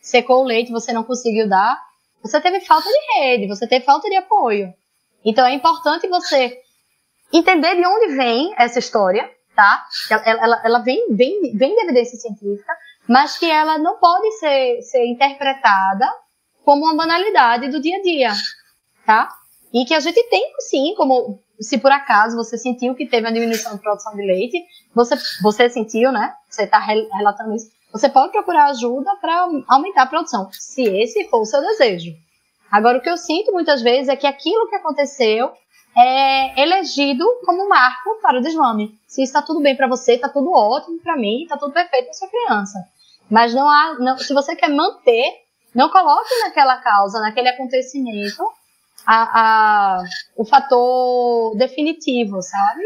[0.00, 1.80] secou o leite você não conseguiu dar,
[2.22, 4.72] você teve falta de rede, você teve falta de apoio.
[5.24, 6.58] Então, é importante você
[7.32, 9.84] entender de onde vem essa história, tá?
[10.10, 12.72] Ela, ela, ela vem, vem, vem de evidência científica,
[13.08, 16.06] mas que ela não pode ser, ser interpretada
[16.64, 18.32] como uma banalidade do dia a dia,
[19.06, 19.28] tá?
[19.72, 23.32] E que a gente tem, sim, como se por acaso você sentiu que teve uma
[23.32, 24.62] diminuição de produção de leite,
[24.94, 26.34] você, você sentiu, né?
[26.48, 27.70] Você está relatando isso.
[27.92, 32.12] Você pode procurar ajuda para aumentar a produção, se esse for o seu desejo.
[32.70, 35.52] Agora, o que eu sinto muitas vezes é que aquilo que aconteceu
[35.96, 38.98] é elegido como marco para o desmame.
[39.06, 42.14] Se está tudo bem para você, está tudo ótimo para mim, está tudo perfeito para
[42.14, 42.84] sua criança.
[43.30, 48.42] Mas não há, não, se você quer manter, não coloque naquela causa, naquele acontecimento,
[49.06, 50.02] a, a,
[50.36, 52.82] o fator definitivo, sabe?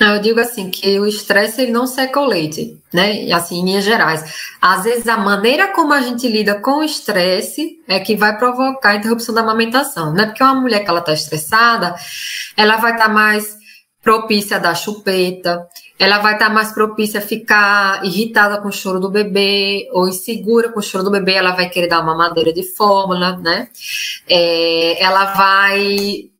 [0.00, 3.30] Eu digo assim, que o estresse ele não seca o leite, né?
[3.32, 4.24] Assim, em linhas gerais.
[4.60, 8.90] Às vezes a maneira como a gente lida com o estresse é que vai provocar
[8.90, 10.24] a interrupção da amamentação, né?
[10.24, 11.94] Porque uma mulher que ela tá estressada,
[12.56, 13.58] ela vai estar tá mais
[14.02, 15.68] propícia a dar chupeta,
[16.00, 20.08] ela vai estar tá mais propícia a ficar irritada com o choro do bebê, ou
[20.08, 23.68] insegura com o choro do bebê, ela vai querer dar uma madeira de fórmula, né?
[24.26, 26.30] É, ela vai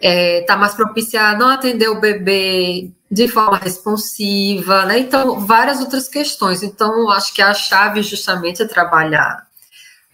[0.00, 4.98] está é, tá mais propícia a não atender o bebê de forma responsiva, né?
[4.98, 6.62] Então, várias outras questões.
[6.62, 9.46] Então, acho que a chave justamente é trabalhar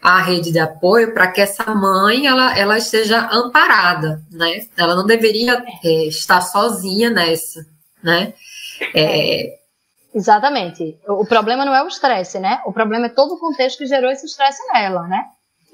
[0.03, 4.67] a rede de apoio para que essa mãe ela, ela esteja amparada, né?
[4.77, 7.65] Ela não deveria é, estar sozinha nessa,
[8.03, 8.35] né?
[8.95, 9.59] É...
[10.15, 10.99] Exatamente.
[11.07, 12.63] O problema não é o estresse, né?
[12.65, 15.25] O problema é todo o contexto que gerou esse estresse nela, né?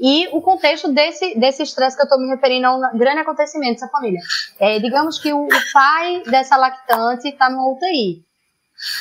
[0.03, 3.75] e o contexto desse desse estresse que eu estou me referindo a um grande acontecimento
[3.75, 4.19] dessa família.
[4.59, 8.25] É, digamos que o, o pai dessa lactante está no UTI.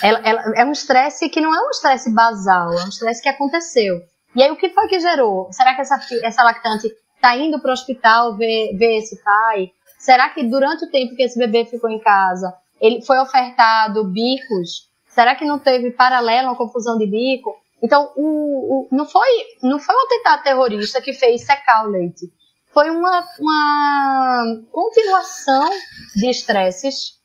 [0.04, 3.30] Ela, ela, é um estresse que não é um estresse basal, é um estresse que
[3.30, 4.00] aconteceu.
[4.36, 5.52] E aí o que foi que gerou?
[5.52, 9.72] Será que essa, essa lactante está indo para o hospital ver, ver esse pai?
[9.98, 14.90] Será que durante o tempo que esse bebê ficou em casa, ele foi ofertado bicos?
[15.08, 17.56] Será que não teve paralelo uma confusão de bico?
[17.82, 19.28] Então, o, o, não, foi,
[19.64, 22.32] não foi um atentado terrorista que fez secar o leite.
[22.74, 25.70] Foi uma, uma continuação
[26.16, 27.20] de estresses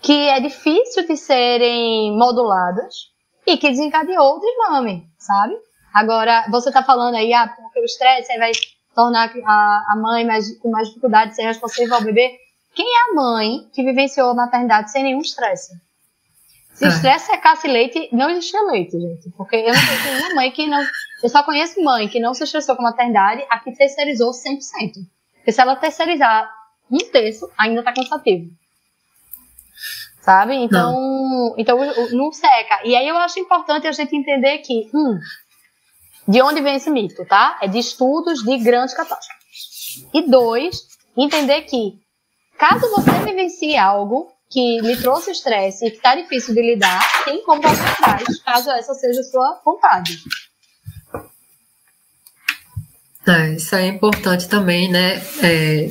[0.00, 3.12] que é difícil de serem modulados
[3.46, 5.54] e que desencadeou o desmame, sabe?
[5.94, 8.52] Agora, você está falando aí, ah, porque o estresse vai
[8.94, 12.38] tornar a, a mãe mais, com mais dificuldade de ser responsável ao bebê.
[12.74, 15.72] Quem é a mãe que vivenciou a maternidade sem nenhum estresse?
[16.74, 19.30] Se estresse secasse leite, não existia leite, gente.
[19.36, 20.82] Porque eu não conheço nenhuma mãe que não.
[21.22, 24.58] Eu só conheço mãe que não se estressou com a maternidade, a que terceirizou 100%.
[25.36, 26.50] Porque se ela terceirizar
[26.90, 28.50] um terço, ainda tá cansativo.
[30.22, 30.54] Sabe?
[30.54, 31.54] Então, não.
[31.58, 31.78] então
[32.12, 32.80] não seca.
[32.84, 35.18] E aí eu acho importante a gente entender que, hum,
[36.26, 37.58] de onde vem esse mito, tá?
[37.60, 40.06] É de estudos de grandes catástrofes.
[40.14, 42.00] E dois, entender que,
[42.62, 47.42] caso você vivencie algo que lhe trouxe estresse e que está difícil de lidar, tem
[47.42, 50.18] como voltar atrás, caso essa seja sua vontade.
[53.26, 55.20] É, isso é importante também, né?
[55.42, 55.88] É,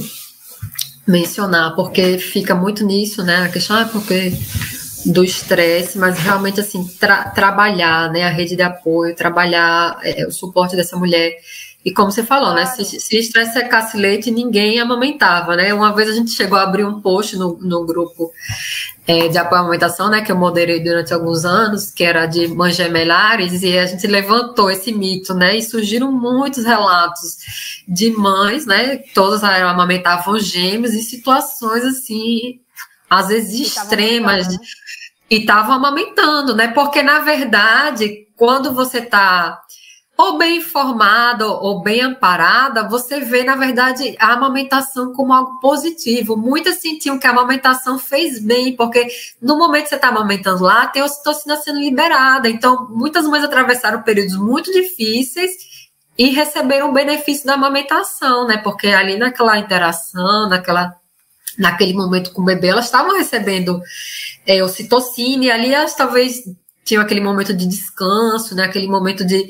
[1.06, 3.44] mencionar, porque fica muito nisso, né?
[3.44, 4.32] A questão é porque
[5.08, 8.24] do estresse, mas realmente assim tra trabalhar, né?
[8.24, 11.36] A rede de apoio, trabalhar é, o suporte dessa mulher
[11.84, 12.78] e como você falou, né, claro.
[12.78, 12.84] né?
[12.86, 15.74] Se, se estresse secasse leite, ninguém amamentava, né?
[15.74, 18.32] Uma vez a gente chegou a abrir um post no, no grupo
[19.08, 20.22] é, de apoio à amamentação, né?
[20.22, 24.70] Que eu moderei durante alguns anos, que era de mães gemelares, e a gente levantou
[24.70, 25.58] esse mito, né?
[25.58, 27.38] E surgiram muitos relatos
[27.88, 28.98] de mães, né?
[29.16, 32.60] Todas amamentavam gêmeos em situações assim,
[33.10, 34.48] às vezes extremas.
[35.32, 36.68] E estavam amamentando, né?
[36.68, 39.62] Porque, na verdade, quando você está
[40.18, 46.38] ou bem informada ou bem amparada, você vê, na verdade, a amamentação como algo positivo.
[46.38, 49.08] Muitas sentiam que a amamentação fez bem, porque
[49.42, 52.50] no momento que você está amamentando lá, tem a ocitocina sendo liberada.
[52.50, 55.52] Então, muitas mães atravessaram períodos muito difíceis
[56.18, 58.58] e receberam o benefício da amamentação, né?
[58.58, 60.96] Porque ali naquela interação, naquela
[61.58, 63.82] naquele momento com o bebê, elas estavam recebendo
[64.46, 66.44] é, ocitocina, e ali elas talvez
[66.84, 68.64] tinham aquele momento de descanso, né?
[68.64, 69.48] Aquele momento de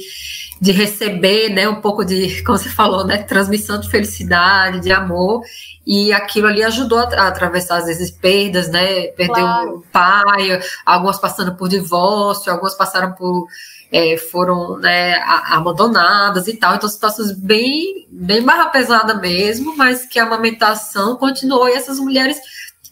[0.62, 5.42] de receber, né, um pouco de, como você falou, né, transmissão de felicidade, de amor,
[5.88, 9.78] e aquilo ali ajudou a, a atravessar às vezes perdas, né, perdeu claro.
[9.78, 13.48] um pai, algumas passando por divórcio, algumas passaram por
[13.92, 15.16] é, foram né,
[15.50, 21.68] abandonadas e tal, então situações bem bem barra pesada mesmo, mas que a amamentação continuou
[21.68, 22.38] e essas mulheres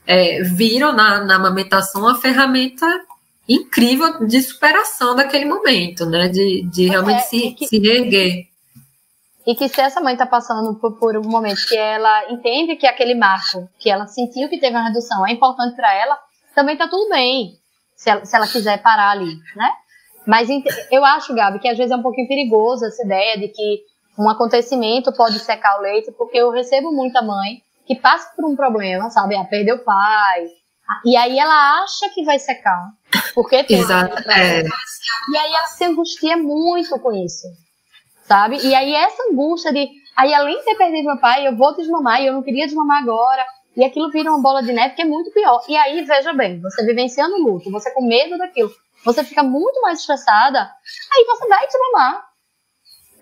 [0.07, 2.85] é, viram na, na amamentação a ferramenta
[3.49, 6.27] incrível de superação daquele momento, né?
[6.27, 8.47] De, de realmente é, se, que, se reerguer.
[9.47, 12.85] E que se essa mãe está passando por, por, um momento que ela entende que
[12.85, 16.15] aquele marco, que ela sentiu que teve uma redução, é importante para ela,
[16.53, 17.53] também está tudo bem,
[17.95, 19.71] se ela, se ela quiser parar ali, né?
[20.27, 20.47] Mas
[20.91, 23.81] eu acho, Gabi, que às vezes é um pouquinho perigoso essa ideia de que
[24.19, 28.55] um acontecimento pode secar o leite, porque eu recebo muita mãe que passa por um
[28.55, 29.35] problema, sabe?
[29.35, 30.45] Ah, perdeu o pai,
[31.05, 32.91] e aí ela acha que vai secar.
[33.33, 34.17] Porque tem Exato.
[34.29, 34.63] É.
[34.63, 37.47] E aí ela se angustia muito com isso.
[38.23, 38.57] Sabe?
[38.65, 39.89] E aí essa angústia de.
[40.15, 43.01] Aí além de ter perdido meu pai, eu vou desmamar e eu não queria desmamar
[43.01, 43.45] agora.
[43.75, 45.63] E aquilo vira uma bola de neve que é muito pior.
[45.67, 48.69] E aí, veja bem, você vivenciando o luto, você com medo daquilo,
[49.05, 52.25] você fica muito mais estressada, aí você vai desmamar.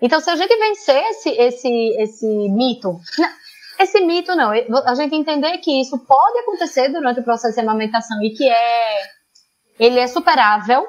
[0.00, 1.68] Então, se a gente vencer esse, esse,
[2.00, 2.98] esse mito,
[3.78, 8.20] esse mito não, a gente entender que isso pode acontecer durante o processo de amamentação
[8.22, 9.02] e que é,
[9.78, 10.86] ele é superável,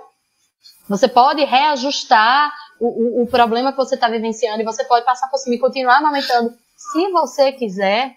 [0.87, 5.27] você pode reajustar o, o, o problema que você está vivenciando e você pode passar
[5.27, 8.15] por cima e continuar amamentando se você quiser.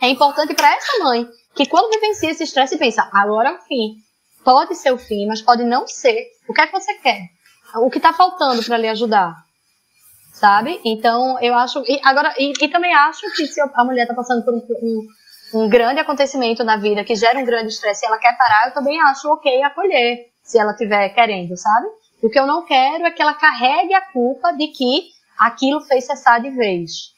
[0.00, 3.96] É importante para essa mãe que quando vivencia esse estresse pensa, agora é o fim.
[4.44, 6.26] Pode ser o fim, mas pode não ser.
[6.48, 7.28] O que é que você quer?
[7.76, 9.36] O que está faltando para lhe ajudar?
[10.32, 10.80] Sabe?
[10.84, 11.80] Então, eu acho.
[11.86, 15.06] E, agora, e, e também acho que se a mulher está passando por um, um,
[15.54, 18.74] um, grande acontecimento na vida que gera um grande estresse e ela quer parar, eu
[18.74, 21.86] também acho ok acolher, se ela estiver querendo, sabe?
[22.22, 26.04] O que eu não quero é que ela carregue a culpa de que aquilo fez
[26.06, 27.12] cessar de vez.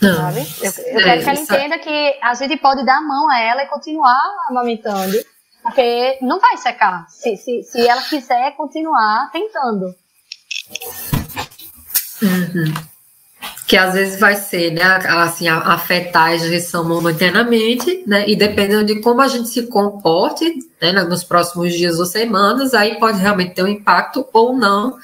[0.00, 0.40] Não, sabe?
[0.62, 3.40] Eu, eu é, quero que ela entenda que a gente pode dar a mão a
[3.40, 5.16] ela e continuar amamentando,
[5.62, 9.94] porque não vai secar, se, se, se ela quiser continuar tentando.
[12.22, 12.97] Uhum.
[13.68, 19.02] Que às vezes vai ser, né, assim, afetar a injeção momentaneamente, né, e dependendo de
[19.02, 23.62] como a gente se comporte, né, nos próximos dias ou semanas, aí pode realmente ter
[23.62, 24.96] um impacto ou não,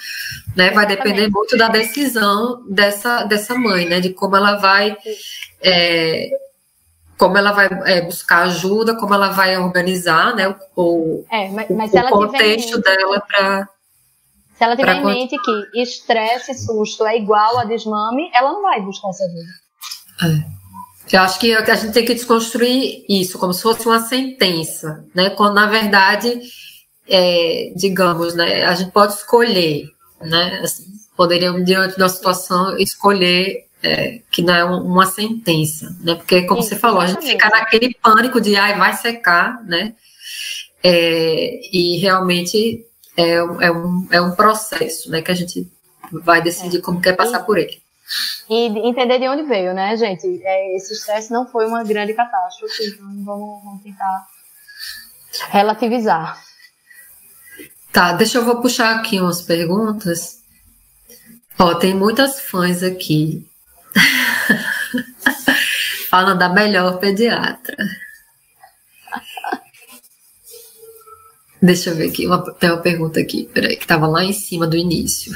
[0.56, 4.96] né, vai depender muito da decisão dessa, dessa mãe, né, de como ela vai,
[5.62, 6.30] é,
[7.18, 11.92] como ela vai é, buscar ajuda, como ela vai organizar, né, o, é, mas, mas
[11.92, 13.68] o contexto dela para
[14.56, 18.62] se ela tiver em mente que estresse e susto é igual a desmame, ela não
[18.62, 20.44] vai buscar essa ajuda.
[20.50, 20.54] É.
[21.12, 25.30] Eu acho que a gente tem que desconstruir isso, como se fosse uma sentença, né?
[25.30, 26.40] Quando, na verdade,
[27.06, 29.90] é, digamos, né, a gente pode escolher,
[30.22, 30.60] né?
[30.62, 30.84] Assim,
[31.16, 36.14] poderíamos, diante da situação, escolher é, que não é uma sentença, né?
[36.14, 39.94] Porque, como Sim, você falou, a gente fica naquele pânico de, ai, vai secar, né?
[40.82, 42.86] É, e realmente
[43.16, 45.70] é, é, um, é um processo, né, que a gente
[46.12, 47.82] vai decidir como quer passar e, por ele.
[48.48, 50.40] E entender de onde veio, né, gente?
[50.42, 54.26] É, esse estresse não foi uma grande catástrofe, então vamos, vamos tentar
[55.50, 56.42] relativizar.
[57.92, 60.42] Tá, deixa eu vou puxar aqui umas perguntas.
[61.58, 63.48] Ó, tem muitas fãs aqui.
[66.10, 67.76] Falando da melhor pediatra.
[71.64, 74.66] Deixa eu ver aqui, uma, tem uma pergunta aqui, peraí, que estava lá em cima
[74.66, 75.32] do início.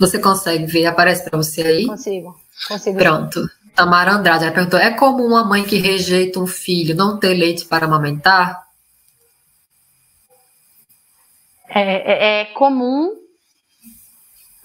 [0.00, 0.86] Você consegue ver?
[0.86, 1.86] Aparece para você aí?
[1.86, 2.34] Consigo,
[2.66, 2.96] consigo.
[2.96, 3.46] Pronto.
[3.76, 7.66] Tamara Andrade ela perguntou: é comum uma mãe que rejeita um filho não ter leite
[7.66, 8.66] para amamentar?
[11.68, 13.14] É, é, é comum.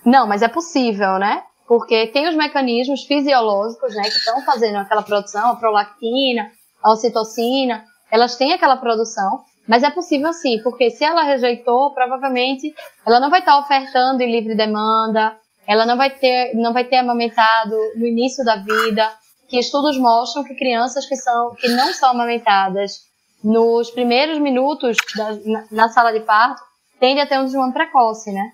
[0.05, 1.43] Não, mas é possível, né?
[1.67, 6.49] Porque tem os mecanismos fisiológicos, né, que estão fazendo aquela produção, a prolactina,
[6.81, 12.73] a ocitocina, elas têm aquela produção, mas é possível sim, porque se ela rejeitou, provavelmente
[13.05, 15.37] ela não vai estar ofertando em livre demanda,
[15.67, 19.11] ela não vai ter, não vai ter amamentado no início da vida,
[19.49, 23.01] que estudos mostram que crianças que são que não são amamentadas
[23.43, 26.61] nos primeiros minutos da, na, na, sala de parto
[26.99, 28.51] tendem a ter um desmame precoce, né?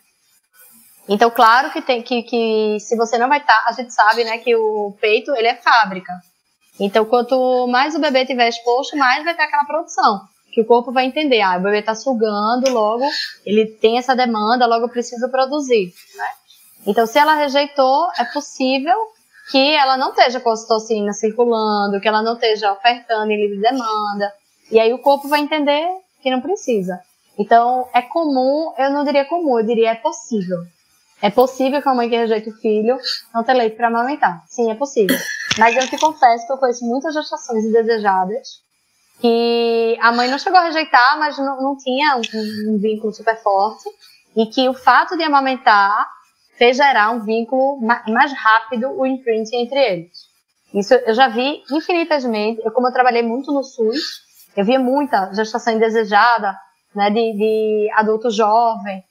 [1.07, 4.37] Então, claro que tem que, que se você não vai estar, a gente sabe, né,
[4.37, 6.11] que o peito ele é fábrica.
[6.79, 10.21] Então, quanto mais o bebê tiver exposto, mais vai ter aquela produção
[10.53, 13.03] que o corpo vai entender, ah, o bebê está sugando, logo
[13.43, 16.27] ele tem essa demanda, logo eu preciso produzir, né?
[16.85, 18.95] Então, se ela rejeitou, é possível
[19.49, 23.61] que ela não esteja com a ocitocina circulando, que ela não esteja ofertando em livre
[23.61, 24.31] demanda,
[24.69, 25.87] e aí o corpo vai entender
[26.21, 26.99] que não precisa.
[27.37, 30.59] Então, é comum, eu não diria comum, eu diria é possível.
[31.21, 32.97] É possível que a mãe que rejeita o filho
[33.33, 34.43] não tenha leite para amamentar.
[34.45, 35.17] Sim, é possível.
[35.57, 38.62] Mas eu te confesso que eu conheço muitas gestações indesejadas
[39.23, 43.41] que a mãe não chegou a rejeitar, mas não, não tinha um, um, vínculo super
[43.41, 43.87] forte,
[44.35, 46.09] e que o fato de amamentar
[46.57, 50.11] fez gerar um vínculo mais rápido, o imprint entre eles.
[50.73, 54.23] Isso eu já vi infinitamente, eu, como eu trabalhei muito no SUS,
[54.57, 56.53] eu via muita gestação indesejada,
[56.93, 59.05] né, de, de adulto jovem,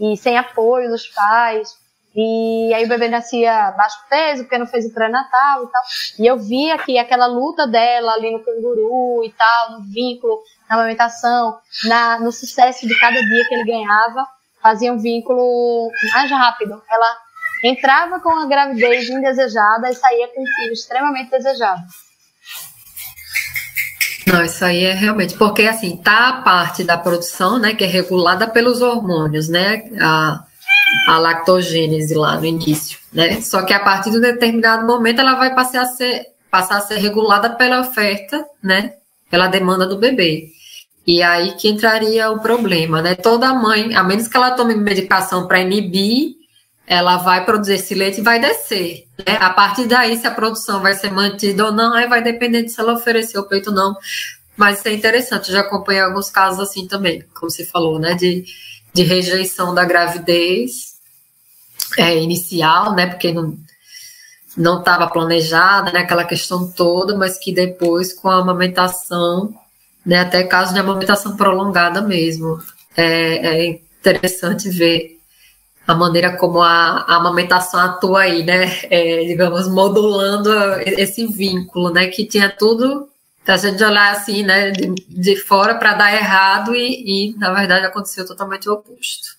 [0.00, 1.68] e sem apoio dos pais,
[2.14, 5.82] e aí o bebê nascia baixo peso, porque não fez o pré-natal e tal.
[6.18, 10.76] E eu via que aquela luta dela ali no canguru e tal, no vínculo, na
[10.76, 14.26] amamentação, na, no sucesso de cada dia que ele ganhava,
[14.62, 16.82] fazia um vínculo mais rápido.
[16.90, 17.16] Ela
[17.64, 21.80] entrava com a gravidez indesejada e saía com um filho extremamente desejado.
[24.26, 27.86] Não, isso aí é realmente, porque assim, tá a parte da produção, né, que é
[27.86, 30.44] regulada pelos hormônios, né, a,
[31.06, 33.40] a lactogênese lá no início, né?
[33.40, 36.80] Só que a partir de um determinado momento ela vai passar a ser, passar a
[36.80, 38.94] ser regulada pela oferta, né?
[39.30, 40.48] Pela demanda do bebê.
[41.06, 43.14] E aí que entraria o problema, né?
[43.14, 46.36] Toda mãe, a menos que ela tome medicação para inibir,
[46.86, 49.04] ela vai produzir esse leite e vai descer.
[49.26, 49.36] Né?
[49.40, 52.70] A partir daí, se a produção vai ser mantida ou não, aí vai depender de
[52.70, 53.96] se ela oferecer o peito ou não.
[54.56, 58.14] Mas isso é interessante, eu já acompanhei alguns casos assim também, como você falou, né?
[58.14, 58.44] De,
[58.92, 60.92] de rejeição da gravidez
[61.98, 63.06] é, inicial, né?
[63.06, 63.56] Porque não
[64.56, 66.00] não estava planejada, né?
[66.00, 69.54] Aquela questão toda, mas que depois, com a amamentação,
[70.04, 70.20] né?
[70.20, 72.58] Até caso de amamentação prolongada mesmo.
[72.96, 75.18] É, é interessante ver
[75.86, 78.80] a maneira como a, a amamentação atua aí, né?
[78.90, 80.50] É, digamos, modulando
[80.84, 82.08] esse vínculo, né?
[82.08, 83.08] Que tinha tudo,
[83.46, 84.70] a gente olhar assim, né?
[84.70, 89.36] De, de fora para dar errado e, e, na verdade, aconteceu totalmente o oposto.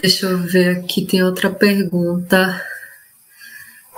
[0.00, 2.64] Deixa eu ver aqui, tem outra pergunta.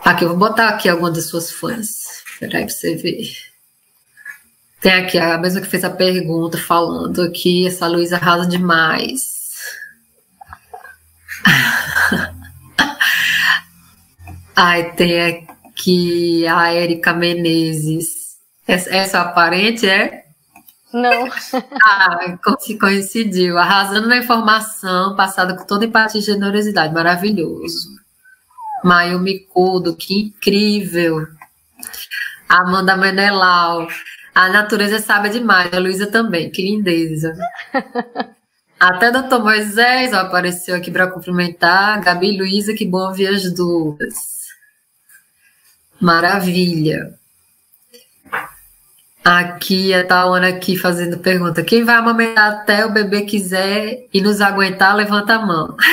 [0.04, 2.22] Aqui, eu vou botar aqui algumas das suas fãs.
[2.38, 3.30] Peraí pra você ver.
[4.80, 9.30] Tem aqui a mesma que fez a pergunta, falando aqui, essa Luísa arrasa demais.
[14.56, 15.61] Ai, tem aqui
[16.48, 18.36] a Érica Menezes.
[18.66, 20.24] Essa, essa aparente é?
[20.92, 21.28] Não.
[21.82, 22.38] ah,
[22.78, 23.58] coincidiu.
[23.58, 26.92] Arrasando na informação, passada com toda empatia e generosidade.
[26.92, 27.88] Maravilhoso.
[28.84, 31.26] Maio Micudo, que incrível.
[32.48, 33.88] Amanda Menelau.
[34.34, 35.72] A natureza sabe demais.
[35.72, 37.34] A Luísa também, que lindeza.
[38.78, 42.00] Até doutor Moisés ó, apareceu aqui para cumprimentar.
[42.02, 44.41] Gabi e Luísa, que bom ouvir as duas.
[46.02, 47.14] Maravilha.
[49.24, 51.62] Aqui a Tawana aqui fazendo pergunta.
[51.62, 55.76] Quem vai amamentar até o bebê quiser e nos aguentar, levanta a mão.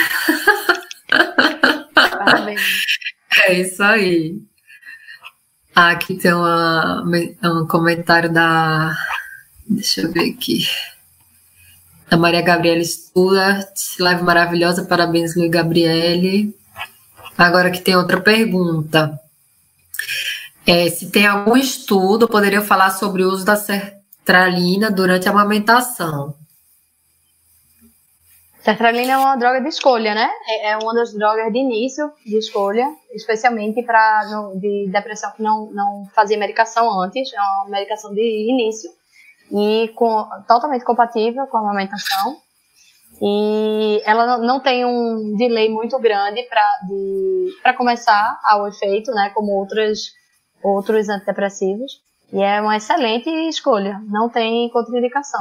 [3.47, 4.41] É isso aí.
[5.73, 7.03] Aqui tem uma,
[7.43, 8.95] um comentário da.
[9.67, 10.67] Deixa eu ver aqui.
[12.09, 13.69] Da Maria Gabriela Stuart.
[13.99, 16.53] Live maravilhosa, parabéns, Luiz Gabriele.
[17.37, 19.19] Agora que tem outra pergunta.
[20.65, 26.35] É, se tem algum estudo, poderia falar sobre o uso da sertralina durante a amamentação.
[28.61, 30.29] Sertralina é uma droga de escolha, né?
[30.47, 35.71] É, é uma das drogas de início de escolha, especialmente para de depressão que não,
[35.71, 38.91] não fazia medicação antes, é uma medicação de início
[39.51, 42.37] e com, totalmente compatível com a amamentação.
[43.21, 46.43] E ela não tem um delay muito grande
[47.61, 49.31] para começar ao efeito, né?
[49.33, 50.17] Como outras
[50.63, 52.01] outros antidepressivos,
[52.31, 55.39] e é uma excelente escolha, não tem contraindicação.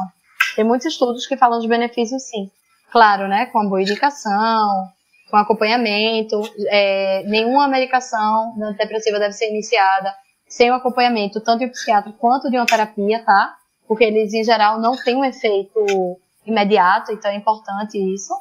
[0.56, 2.50] Tem muitos estudos que falam de benefícios sim.
[2.90, 4.88] Claro, né, com a boa indicação,
[5.30, 10.14] com acompanhamento, é, nenhuma medicação antidepressiva deve ser iniciada
[10.48, 13.54] sem o acompanhamento tanto de um psiquiatra quanto de uma terapia, tá?
[13.86, 16.18] Porque eles, em geral, não têm um efeito
[16.48, 18.32] imediato, então é importante isso,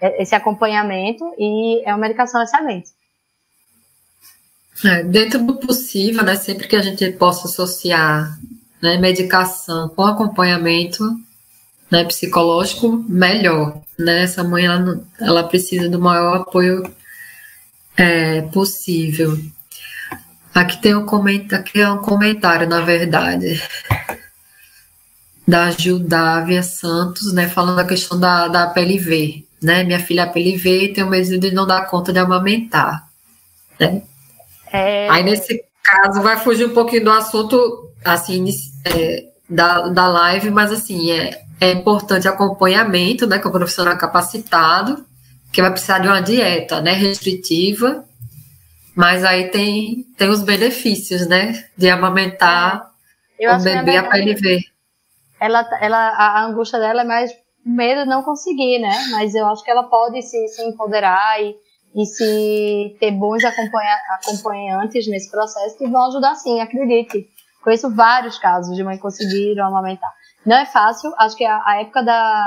[0.00, 2.90] é, esse acompanhamento, e é uma medicação excelente.
[4.84, 8.36] É, dentro do possível, né, sempre que a gente possa associar
[8.82, 11.04] né, medicação com acompanhamento
[11.90, 13.80] né, psicológico, melhor.
[13.98, 14.24] Né?
[14.24, 16.82] Essa mãe ela, ela precisa do maior apoio
[17.96, 19.38] é, possível.
[20.52, 23.62] Aqui tem um comentário, aqui é um comentário, na verdade,
[25.46, 29.44] da Gildávia Santos, né, falando da questão da, da PLV.
[29.62, 29.84] Né?
[29.84, 33.06] Minha filha é PLV e tem medo de não dar conta de amamentar.
[33.78, 34.02] Né?
[34.72, 35.08] É...
[35.10, 38.46] Aí, nesse caso, vai fugir um pouquinho do assunto, assim,
[38.84, 45.04] é, da, da live, mas, assim, é, é importante acompanhamento, né, com o profissional capacitado,
[45.52, 48.04] que vai precisar de uma dieta, né, restritiva,
[48.94, 52.90] mas aí tem, tem os benefícios, né, de amamentar
[53.38, 54.73] o bebê a PLV.
[55.44, 57.30] Ela, ela, a angústia dela é mais
[57.64, 61.56] medo de não conseguir, né, mas eu acho que ela pode se, se empoderar e
[61.94, 67.28] e se ter bons acompanha acompanhantes nesse processo que vão ajudar sim, acredite.
[67.62, 70.12] Conheço vários casos de mãe conseguiram amamentar.
[70.44, 72.44] Não é fácil, acho que a, a época da,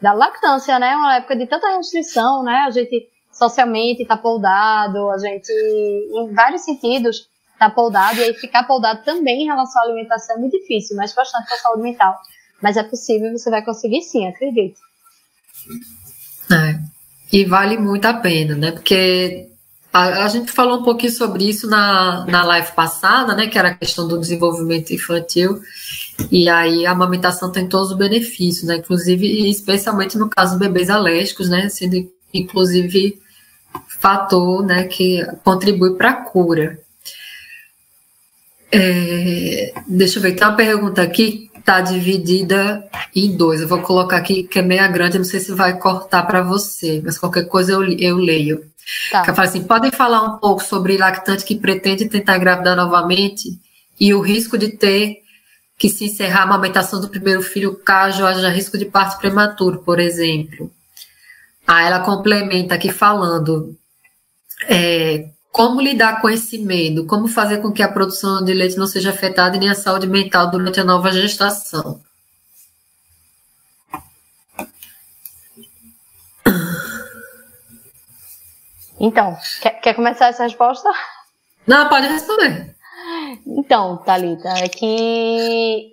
[0.00, 5.10] da lactância, né, é uma época de tanta restrição, né, a gente socialmente tá poldado,
[5.10, 7.28] a gente, em vários sentidos,
[7.68, 11.14] tá poldado, e aí ficar poldado também em relação à alimentação é muito difícil, mas
[11.14, 12.14] bastante para a saúde mental.
[12.62, 14.78] Mas é possível, você vai conseguir sim, acredite.
[16.50, 16.78] É.
[17.32, 18.72] E vale muito a pena, né?
[18.72, 19.48] Porque
[19.92, 23.46] a, a, gente falou um pouquinho sobre isso na, na live passada, né?
[23.46, 25.60] Que era a questão do desenvolvimento infantil.
[26.30, 28.76] E aí a amamentação tem todos os benefícios, né?
[28.76, 31.68] Inclusive, especialmente no caso de bebês alérgicos, né?
[31.68, 33.18] Sendo inclusive
[33.88, 34.84] fator, né?
[34.84, 36.78] Que contribui para a cura.
[38.72, 42.84] É, deixa eu ver, tem uma pergunta aqui está dividida
[43.14, 43.60] em dois.
[43.60, 47.00] Eu vou colocar aqui que é meia grande, não sei se vai cortar para você,
[47.04, 48.70] mas qualquer coisa eu, eu leio.
[49.10, 49.22] Tá.
[49.22, 53.58] Que eu falo assim, podem falar um pouco sobre lactante que pretende tentar engravidar novamente
[53.98, 55.22] e o risco de ter
[55.78, 59.98] que se encerrar a amamentação do primeiro filho caso haja risco de parto prematuro, por
[59.98, 60.70] exemplo.
[61.66, 63.76] Aí ela complementa aqui falando
[64.68, 68.86] é, como lidar com esse medo, como fazer com que a produção de leite não
[68.86, 72.00] seja afetada e nem a saúde mental durante a nova gestação.
[78.98, 80.88] Então, quer, quer começar essa resposta?
[81.66, 82.74] Não, pode responder.
[83.46, 85.92] Então, Thalita, é que.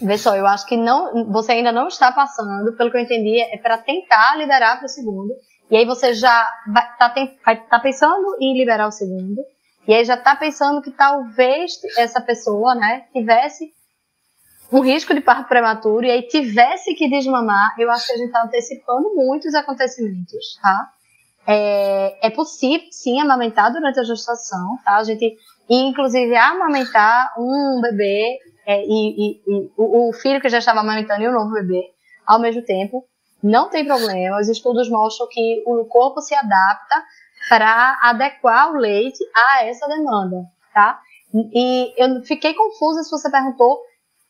[0.00, 3.40] Vê só, eu acho que não, você ainda não está passando, pelo que eu entendi,
[3.40, 5.34] é para tentar liberar para o segundo.
[5.70, 7.14] E aí você já está
[7.68, 9.40] tá pensando em liberar o segundo.
[9.86, 13.72] E aí já está pensando que talvez essa pessoa, né, tivesse
[14.72, 17.74] um risco de parto prematuro e aí tivesse que desmamar.
[17.78, 20.90] Eu acho que a gente está antecipando muitos acontecimentos, tá?
[21.46, 24.96] É, é possível, sim, amamentar durante a gestação, tá?
[24.96, 25.36] A gente,
[25.68, 31.22] inclusive, amamentar um bebê é, e, e, e o, o, filho que já estava amamentando
[31.22, 31.82] e o novo bebê
[32.26, 33.04] ao mesmo tempo,
[33.42, 34.38] não tem problema.
[34.40, 37.04] Os estudos mostram que o corpo se adapta
[37.48, 41.00] para adequar o leite a essa demanda, tá?
[41.32, 43.80] E eu fiquei confusa se você perguntou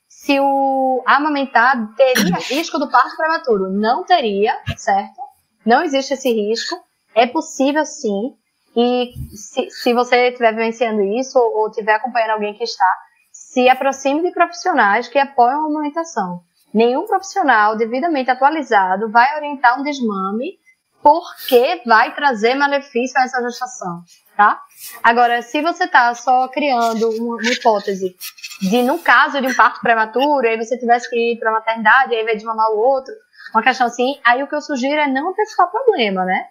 [0.09, 3.71] se o amamentar teria risco do parto prematuro.
[3.71, 5.21] Não teria, certo?
[5.65, 6.77] Não existe esse risco.
[7.15, 8.37] É possível sim.
[8.77, 12.97] E se, se você estiver vivenciando isso ou estiver acompanhando alguém que está,
[13.33, 16.43] se aproxime de profissionais que apoiam a amamentação.
[16.73, 20.59] Nenhum profissional devidamente atualizado vai orientar um desmame
[21.03, 24.03] porque vai trazer malefício a essa gestação,
[24.37, 24.61] tá?
[25.03, 28.15] Agora, se você está só criando uma, hipótese
[28.61, 32.15] de, no caso de um parto prematuro, aí você tivesse que ir para a maternidade,
[32.15, 33.15] aí vai desmamar o outro,
[33.55, 36.45] uma questão assim, aí o que eu sugiro é não antecipar o problema, né?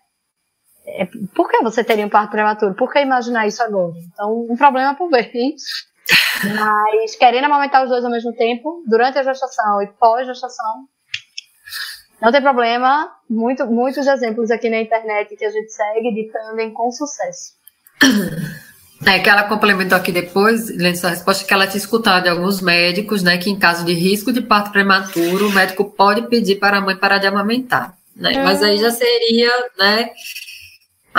[0.85, 1.05] É,
[1.35, 2.73] por que você teria um parto prematuro?
[2.73, 3.93] Por que imaginar isso agora?
[4.11, 5.61] Então, um problema por vez.
[6.55, 10.85] Mas querendo amamentar os dois ao mesmo tempo, durante a gestação e pós-gestação,
[12.21, 13.11] não tem problema.
[13.29, 17.53] Muito, muitos exemplos aqui na internet que a gente segue de tandem com sucesso.
[19.05, 20.67] É que ela complementou aqui depois,
[20.99, 24.31] sua resposta, que ela tinha escutado de alguns médicos, né, que em caso de risco
[24.31, 28.31] de parto prematuro, o médico pode pedir para a mãe parar de amamentar, né?
[28.35, 28.43] Hum.
[28.43, 30.09] Mas aí já seria, né,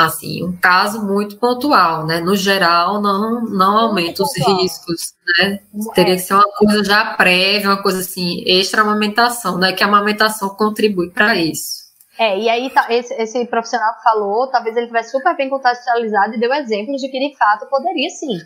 [0.06, 2.20] assim, um caso muito pontual, né?
[2.20, 5.60] No geral, não, não aumenta os riscos, né?
[5.94, 9.72] Teria que ser uma coisa já prévia, uma coisa assim, extra amamentação, né?
[9.72, 11.80] Que a amamentação contribui para isso.
[12.18, 16.34] É, e aí tá, esse, esse, profissional que falou, talvez ele tivesse super bem contextualizado
[16.34, 18.38] e deu exemplos de que de fato poderia sim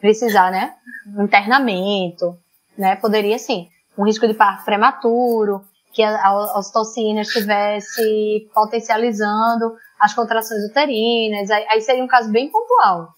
[0.00, 0.74] precisar, né?
[1.16, 2.36] Um internamento,
[2.76, 2.96] né?
[2.96, 3.68] Poderia sim.
[3.96, 5.62] Um risco de parto prematuro,
[5.92, 12.50] que a, a ocitocina estivesse potencializando as contrações uterinas, aí, aí seria um caso bem
[12.50, 13.14] pontual.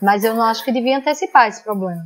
[0.00, 2.04] Mas eu não acho que devia antecipar esse problema.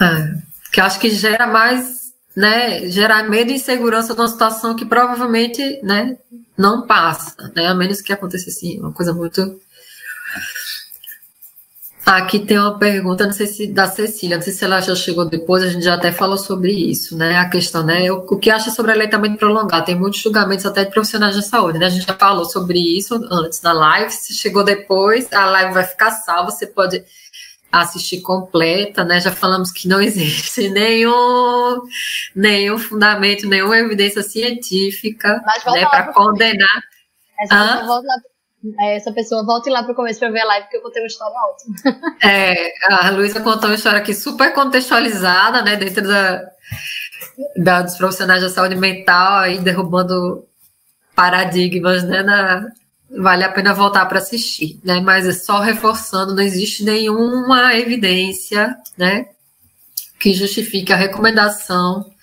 [0.00, 0.42] É,
[0.72, 6.18] que acho que gera mais, né, gera medo e insegurança numa situação que provavelmente, né,
[6.58, 9.60] não passa, né, a menos que aconteça assim, uma coisa muito
[12.04, 15.24] Aqui tem uma pergunta, não sei se da Cecília, não sei se ela já chegou
[15.24, 17.38] depois, a gente já até falou sobre isso, né?
[17.38, 18.12] A questão, né?
[18.12, 19.86] O, o que acha sobre aleitamento prolongado?
[19.86, 21.86] Tem muitos julgamentos até de profissionais da saúde, né?
[21.86, 24.10] A gente já falou sobre isso antes na live.
[24.10, 27.02] Se chegou depois, a live vai ficar salva, você pode
[27.72, 29.18] assistir completa, né?
[29.18, 31.80] Já falamos que não existe nenhum,
[32.36, 36.82] nenhum fundamento, nenhuma evidência científica né, para condenar.
[37.40, 38.33] Essa volta lá
[38.80, 41.06] essa pessoa volte lá para o começo para ver a live, porque eu contei uma
[41.06, 41.74] história ótima.
[42.22, 46.42] É, a Luísa contou uma história aqui super contextualizada, né, dentro da,
[47.56, 50.46] da, dos profissionais da saúde mental, aí derrubando
[51.14, 52.66] paradigmas, né, na,
[53.10, 58.74] vale a pena voltar para assistir, né, mas é só reforçando, não existe nenhuma evidência,
[58.96, 59.26] né,
[60.18, 62.13] que justifique a recomendação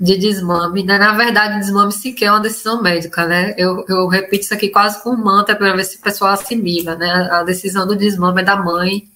[0.00, 0.96] de desmame, né?
[0.96, 3.54] Na verdade, desmame sequer é uma decisão médica, né?
[3.58, 7.28] Eu, eu repito isso aqui quase com mantra para ver se o pessoal assimila, né?
[7.30, 9.06] A decisão do desmame é da mãe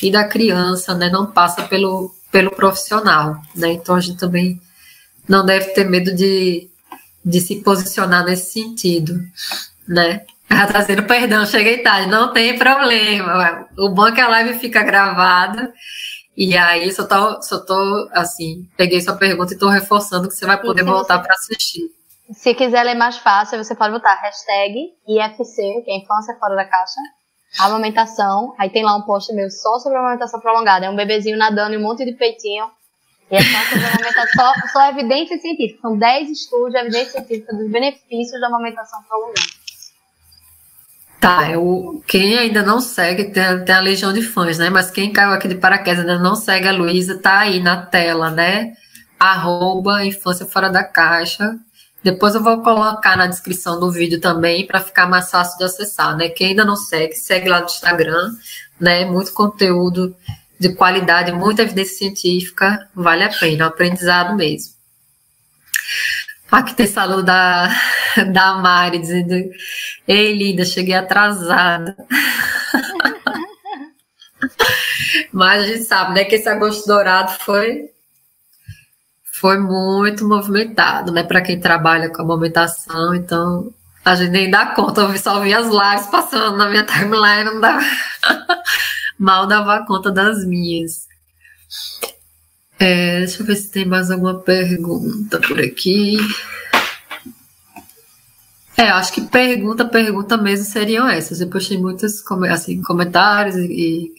[0.00, 1.10] e da criança, né?
[1.10, 3.72] Não passa pelo, pelo profissional, né?
[3.72, 4.60] Então a gente também
[5.28, 6.68] não deve ter medo de,
[7.24, 9.20] de se posicionar nesse sentido,
[9.86, 10.22] né?
[10.48, 13.66] Ela tá perdão, cheguei tarde, não tem problema.
[13.76, 15.72] O bom é que a live fica gravada
[16.42, 20.46] e aí, só tô, só tô, assim, peguei sua pergunta e tô reforçando que você
[20.46, 21.82] vai poder voltar para assistir.
[22.32, 26.64] Se quiser ler mais fácil, você pode botar hashtag IFC, que é Infância Fora da
[26.64, 26.98] Caixa,
[27.58, 28.54] amamentação.
[28.58, 30.86] Aí tem lá um post meu só sobre amamentação prolongada.
[30.86, 32.70] É um bebezinho nadando e um monte de peitinho.
[33.30, 35.82] E é só sobre amamentação, só, só evidência científica.
[35.82, 39.59] São 10 estudos de evidência científica dos benefícios da amamentação prolongada.
[41.20, 44.70] Tá, eu, quem ainda não segue, tem, tem a legião de fãs, né?
[44.70, 48.30] Mas quem caiu aqui de paraquedas ainda não segue a Luísa, tá aí na tela,
[48.30, 48.72] né?
[49.18, 51.58] Arroba Infância Fora da Caixa.
[52.02, 56.16] Depois eu vou colocar na descrição do vídeo também para ficar mais fácil de acessar,
[56.16, 56.30] né?
[56.30, 58.32] Quem ainda não segue, segue lá no Instagram,
[58.80, 59.04] né?
[59.04, 60.16] Muito conteúdo
[60.58, 64.72] de qualidade, muita evidência científica, vale a pena, aprendizado mesmo.
[66.50, 67.68] Aqui tem saludo da,
[68.32, 69.34] da Mari dizendo:
[70.06, 71.96] Ei, linda, cheguei atrasada.
[75.32, 77.90] Mas a gente sabe, né, que esse agosto dourado foi
[79.40, 83.72] foi muito movimentado, né, para quem trabalha com a movimentação, então
[84.04, 87.58] a gente nem dá conta, eu só vi as lives passando na minha timeline, não
[87.58, 87.80] dava,
[89.18, 91.08] mal dava conta das minhas.
[92.82, 96.16] É, deixa eu ver se tem mais alguma pergunta por aqui.
[98.74, 101.42] É, acho que pergunta, pergunta mesmo seriam essas.
[101.42, 104.10] Eu postei muitos assim, comentários e,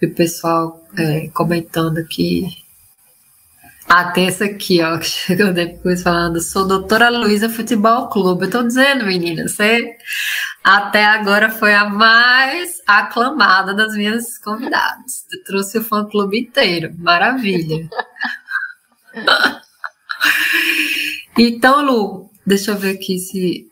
[0.00, 2.46] e o pessoal é, comentando aqui.
[3.88, 8.44] Ah, tem essa aqui, ó, que chegou depois falando, sou doutora Luísa Futebol Clube.
[8.44, 9.96] Eu tô dizendo, menina, você
[10.62, 15.24] até agora foi a mais aclamada das minhas convidadas.
[15.32, 16.94] Eu trouxe o fã clube inteiro.
[16.98, 17.88] Maravilha.
[21.38, 23.66] então, Lu, deixa eu ver aqui se.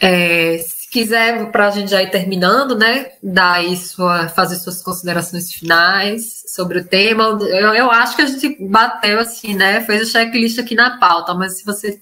[0.00, 3.10] É, se quiser, para a gente já ir terminando, né?
[3.22, 7.24] Dar aí sua, fazer suas considerações finais sobre o tema.
[7.42, 9.82] Eu, eu acho que a gente bateu assim, né?
[9.82, 12.00] Fez o checklist aqui na pauta, mas se você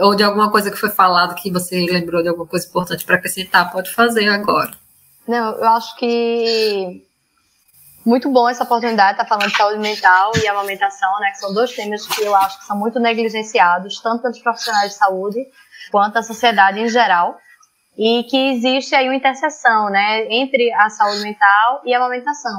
[0.00, 3.16] ou de alguma coisa que foi falado que você lembrou de alguma coisa importante para
[3.16, 4.72] acrescentar, pode fazer agora.
[5.26, 7.02] Não, eu acho que
[8.04, 11.54] muito bom essa oportunidade de estar falando de saúde mental e amamentação, né, que são
[11.54, 15.38] dois temas que eu acho que são muito negligenciados, tanto pelos profissionais de saúde
[15.90, 17.38] quanto a sociedade em geral,
[17.96, 22.52] e que existe aí uma interseção, né, entre a saúde mental e a amamentação.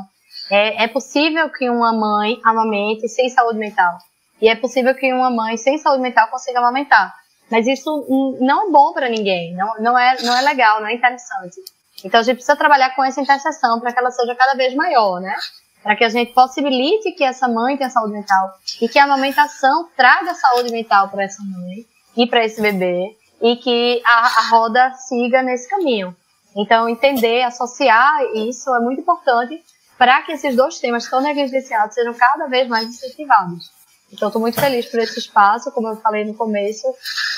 [0.50, 3.98] É, é possível que uma mãe amamente sem saúde mental.
[4.42, 7.14] E é possível que uma mãe sem saúde mental consiga amamentar.
[7.50, 10.94] Mas isso não é bom para ninguém, não, não, é, não é legal, não é
[10.96, 11.56] interessante.
[12.04, 15.22] Então a gente precisa trabalhar com essa interseção para que ela seja cada vez maior,
[15.22, 15.36] né?
[15.82, 18.52] Para que a gente possibilite que essa mãe tenha saúde mental
[18.82, 21.86] e que a amamentação traga saúde mental para essa mãe
[22.18, 26.16] e para esse bebê e que a, a roda siga nesse caminho.
[26.56, 29.64] Então entender, associar isso é muito importante
[29.98, 33.75] para que esses dois temas tão negligenciados sejam cada vez mais incentivados.
[34.16, 35.72] Então, estou muito feliz por esse espaço.
[35.72, 36.88] Como eu falei no começo,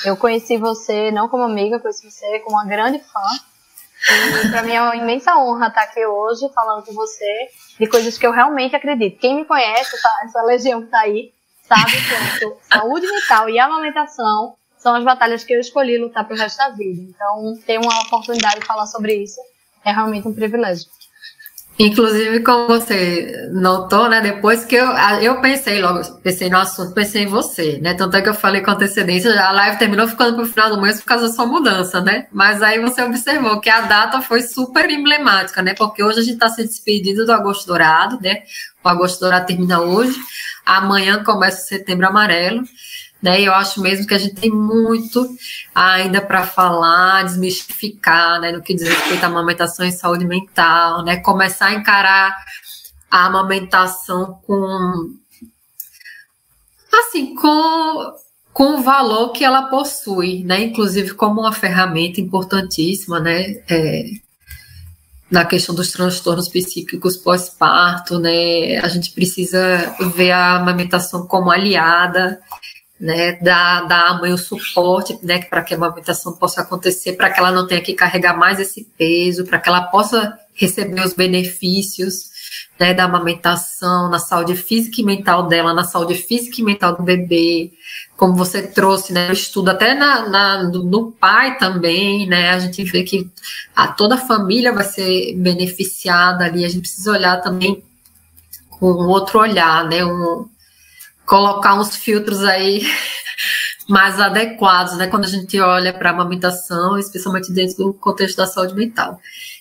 [0.04, 3.20] eu conheci você não como amiga, conheci você como uma grande fã.
[4.44, 7.48] E para mim é uma imensa honra estar aqui hoje falando com você
[7.80, 9.18] de coisas que eu realmente acredito.
[9.18, 11.32] Quem me conhece, essa legião que está aí,
[11.66, 16.58] sabe que saúde mental e amamentação são as batalhas que eu escolhi lutar pro resto
[16.58, 17.02] da vida.
[17.02, 19.40] Então, ter uma oportunidade de falar sobre isso
[19.84, 20.88] é realmente um privilégio.
[21.80, 24.20] Inclusive, como você notou, né?
[24.20, 24.88] Depois que eu,
[25.22, 27.94] eu pensei logo, pensei no assunto, pensei em você, né?
[27.94, 30.98] Tanto é que eu falei com antecedência, a live terminou ficando pro final do mês
[31.00, 32.26] por causa da sua mudança, né?
[32.32, 35.72] Mas aí você observou que a data foi super emblemática, né?
[35.72, 38.42] Porque hoje a gente está se despedindo do Agosto Dourado, né?
[38.82, 40.18] O Agosto Dourado termina hoje,
[40.66, 42.64] amanhã começa o Setembro Amarelo.
[43.20, 43.40] Né?
[43.40, 45.28] Eu acho mesmo que a gente tem muito
[45.74, 51.16] ainda para falar, desmistificar, né, no que diz respeito à amamentação e saúde mental, né?
[51.16, 52.36] Começar a encarar
[53.10, 55.14] a amamentação com
[56.92, 58.14] assim, com
[58.52, 60.62] com o valor que ela possui, né?
[60.64, 63.62] Inclusive como uma ferramenta importantíssima, né?
[63.68, 64.04] É,
[65.30, 68.78] na questão dos transtornos psíquicos pós-parto, né?
[68.78, 72.40] A gente precisa ver a amamentação como aliada
[73.00, 77.30] né, dar, dar à mãe o suporte, né, para que a amamentação possa acontecer, para
[77.30, 81.12] que ela não tenha que carregar mais esse peso, para que ela possa receber os
[81.12, 82.28] benefícios,
[82.78, 87.02] né, da amamentação, na saúde física e mental dela, na saúde física e mental do
[87.02, 87.72] bebê,
[88.16, 92.82] como você trouxe, né, estudo até na, na no, no, pai também, né, a gente
[92.84, 93.30] vê que
[93.74, 97.82] a, toda a família vai ser beneficiada ali, a gente precisa olhar também
[98.70, 100.48] com outro olhar, né, um,
[101.28, 102.82] colocar uns filtros aí
[103.86, 108.46] mais adequados, né, quando a gente olha para a amamentação, especialmente dentro do contexto da
[108.46, 109.20] saúde mental.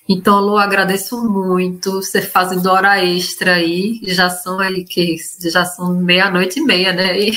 [0.10, 5.18] Então, Lu, agradeço muito você fazendo hora extra aí, já são aí que
[5.52, 7.20] já são meia-noite e meia, né?
[7.20, 7.34] E...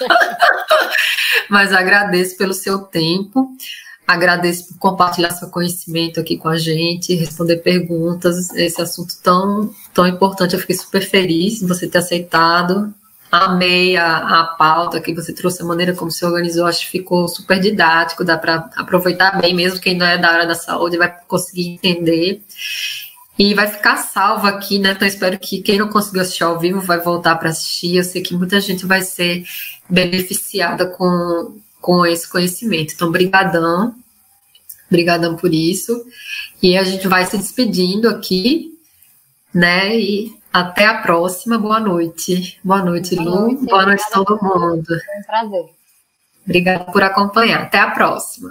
[1.50, 3.46] Mas agradeço pelo seu tempo.
[4.06, 8.50] Agradeço por compartilhar seu conhecimento aqui com a gente, responder perguntas.
[8.54, 12.94] Esse assunto tão, tão importante, eu fiquei super feliz de você ter aceitado.
[13.30, 17.26] Amei a, a pauta que você trouxe, a maneira como se organizou, acho que ficou
[17.28, 21.12] super didático, dá para aproveitar bem, mesmo quem não é da área da saúde vai
[21.26, 22.42] conseguir entender.
[23.38, 24.92] E vai ficar salvo aqui, né?
[24.92, 27.96] Então espero que quem não conseguiu assistir ao vivo vai voltar para assistir.
[27.96, 29.44] Eu sei que muita gente vai ser
[29.90, 32.94] beneficiada com, com esse conhecimento.
[32.94, 33.94] Então, brigadão.
[34.90, 36.02] Brigadão por isso.
[36.62, 38.72] E a gente vai se despedindo aqui,
[39.52, 39.94] né?
[39.98, 41.58] E até a próxima.
[41.58, 42.58] Boa noite.
[42.64, 43.40] Boa noite, Boa Lu.
[43.42, 44.86] Noite, Boa noite a todo mundo.
[44.86, 45.64] Foi um prazer.
[46.44, 47.62] Obrigada por acompanhar.
[47.62, 48.50] Até a próxima.